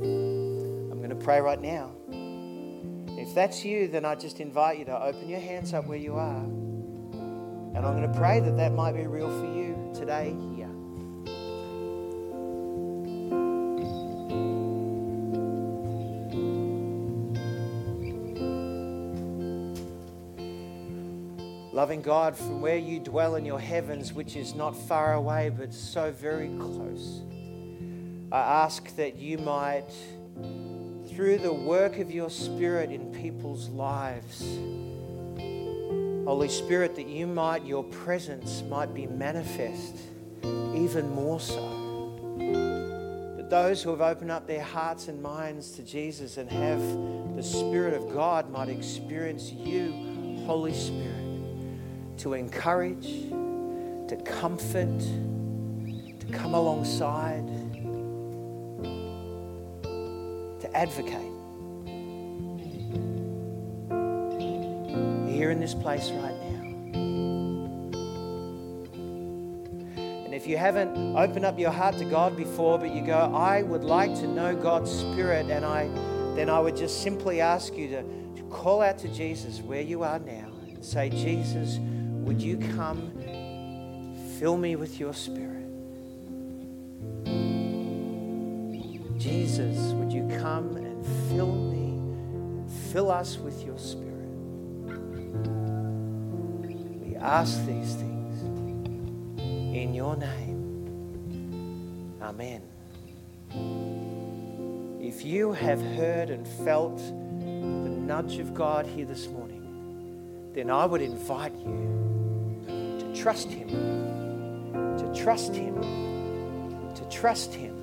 I'm 0.02 0.97
going 0.97 1.10
to 1.10 1.15
pray 1.15 1.41
right 1.41 1.62
now. 1.62 1.91
If 3.17 3.34
that's 3.34 3.65
you, 3.65 3.88
then 3.88 4.06
I 4.06 4.15
just 4.15 4.39
invite 4.39 4.78
you 4.80 4.86
to 4.86 5.02
open 5.02 5.28
your 5.28 5.39
hands 5.39 5.74
up 5.74 5.88
where 5.88 5.97
you 5.97 6.15
are. 6.15 6.61
And 7.73 7.86
I'm 7.86 7.95
going 7.95 8.12
to 8.12 8.19
pray 8.19 8.39
that 8.39 8.57
that 8.57 8.73
might 8.73 8.93
be 8.93 9.07
real 9.07 9.29
for 9.29 9.45
you 9.45 9.91
today 9.93 10.36
here. 10.55 10.67
Loving 21.73 22.01
God, 22.01 22.36
from 22.36 22.62
where 22.62 22.77
you 22.77 22.99
dwell 22.99 23.36
in 23.36 23.45
your 23.45 23.60
heavens, 23.60 24.12
which 24.12 24.36
is 24.36 24.53
not 24.53 24.75
far 24.75 25.13
away 25.13 25.49
but 25.49 25.73
so 25.73 26.12
very 26.12 26.49
close, 26.60 27.21
I 28.31 28.39
ask 28.39 28.93
that 28.97 29.15
you 29.15 29.38
might, 29.38 29.89
through 31.07 31.38
the 31.38 31.53
work 31.53 31.97
of 31.99 32.12
your 32.12 32.29
Spirit 32.29 32.91
in 32.91 33.12
people's 33.13 33.69
lives, 33.69 34.41
Holy 36.25 36.49
Spirit, 36.49 36.95
that 36.95 37.07
you 37.07 37.25
might, 37.25 37.65
your 37.65 37.84
presence 37.84 38.63
might 38.69 38.93
be 38.93 39.07
manifest 39.07 39.95
even 40.75 41.10
more 41.13 41.39
so. 41.39 42.36
That 43.38 43.49
those 43.49 43.81
who 43.81 43.89
have 43.89 44.01
opened 44.01 44.29
up 44.31 44.45
their 44.45 44.62
hearts 44.63 45.07
and 45.07 45.21
minds 45.21 45.71
to 45.71 45.84
Jesus 45.84 46.38
and 46.38 46.49
have 46.49 46.81
the 47.36 47.43
Spirit 47.43 47.95
of 47.95 48.13
God 48.13 48.51
might 48.51 48.69
experience 48.69 49.51
you, 49.51 50.43
Holy 50.45 50.73
Spirit, 50.73 51.39
to 52.19 52.34
encourage, 52.34 53.29
to 54.07 54.21
comfort, 54.23 54.99
to 54.99 56.25
come 56.31 56.53
alongside, 56.53 57.47
to 60.60 60.69
advocate. 60.75 61.31
Here 65.41 65.49
in 65.49 65.60
this 65.60 65.73
place 65.73 66.12
right 66.12 66.39
now. 66.39 66.62
And 70.23 70.36
if 70.36 70.45
you 70.45 70.56
haven't 70.56 71.17
opened 71.17 71.45
up 71.45 71.58
your 71.58 71.71
heart 71.71 71.97
to 71.97 72.06
God 72.06 72.38
before, 72.38 72.77
but 72.77 72.93
you 72.93 73.01
go, 73.04 73.17
I 73.34 73.63
would 73.63 73.84
like 73.84 74.13
to 74.17 74.27
know 74.27 74.56
God's 74.56 74.91
Spirit, 74.91 75.49
and 75.49 75.65
I 75.65 75.89
then 76.36 76.47
I 76.47 76.60
would 76.60 76.77
just 76.77 77.01
simply 77.01 77.41
ask 77.41 77.75
you 77.75 77.88
to, 77.88 78.04
to 78.04 78.43
call 78.51 78.84
out 78.84 78.99
to 78.99 79.08
Jesus 79.08 79.62
where 79.62 79.82
you 79.82 80.04
are 80.04 80.19
now 80.19 80.45
and 80.67 80.86
say, 80.86 81.10
Jesus, 81.10 81.80
would 81.80 82.39
you 82.39 82.58
come 82.75 83.12
fill 84.38 84.58
me 84.58 84.75
with 84.75 84.99
your 84.99 85.15
spirit? 85.15 85.65
Jesus, 89.17 89.91
would 89.93 90.13
you 90.13 90.27
come 90.39 90.75
and 90.75 91.04
fill 91.30 91.56
me, 91.56 91.97
fill 92.91 93.10
us 93.10 93.39
with 93.39 93.65
your 93.65 93.80
spirit? 93.80 94.11
Ask 97.21 97.65
these 97.65 97.93
things 97.95 98.41
in 99.38 99.93
your 99.93 100.15
name. 100.17 100.57
Amen. 102.21 102.62
If 104.99 105.23
you 105.23 105.51
have 105.51 105.81
heard 105.81 106.29
and 106.31 106.47
felt 106.65 106.97
the 106.97 107.03
nudge 107.43 108.39
of 108.39 108.53
God 108.53 108.88
here 108.88 109.05
this 109.05 109.27
morning, 109.27 110.51
then 110.53 110.71
I 110.71 110.86
would 110.86 111.01
invite 111.01 111.53
you 111.53 112.63
to 112.99 113.13
trust 113.15 113.49
Him, 113.49 113.69
to 114.97 115.13
trust 115.15 115.53
Him, 115.53 115.75
to 116.95 117.10
trust 117.10 117.53
Him, 117.53 117.75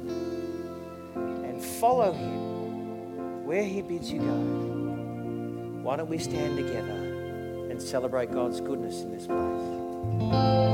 and 1.45 1.63
follow 1.63 2.13
Him 2.13 3.45
where 3.47 3.65
He 3.65 3.83
bids 3.83 4.11
you 4.11 4.19
go. 4.19 5.83
Why 5.83 5.97
don't 5.97 6.09
we 6.09 6.19
stand 6.19 6.57
together? 6.57 6.98
And 7.79 7.89
celebrate 7.89 8.33
God's 8.33 8.61
goodness 8.61 9.03
in 9.03 9.13
this 9.13 9.27
place. 9.29 10.68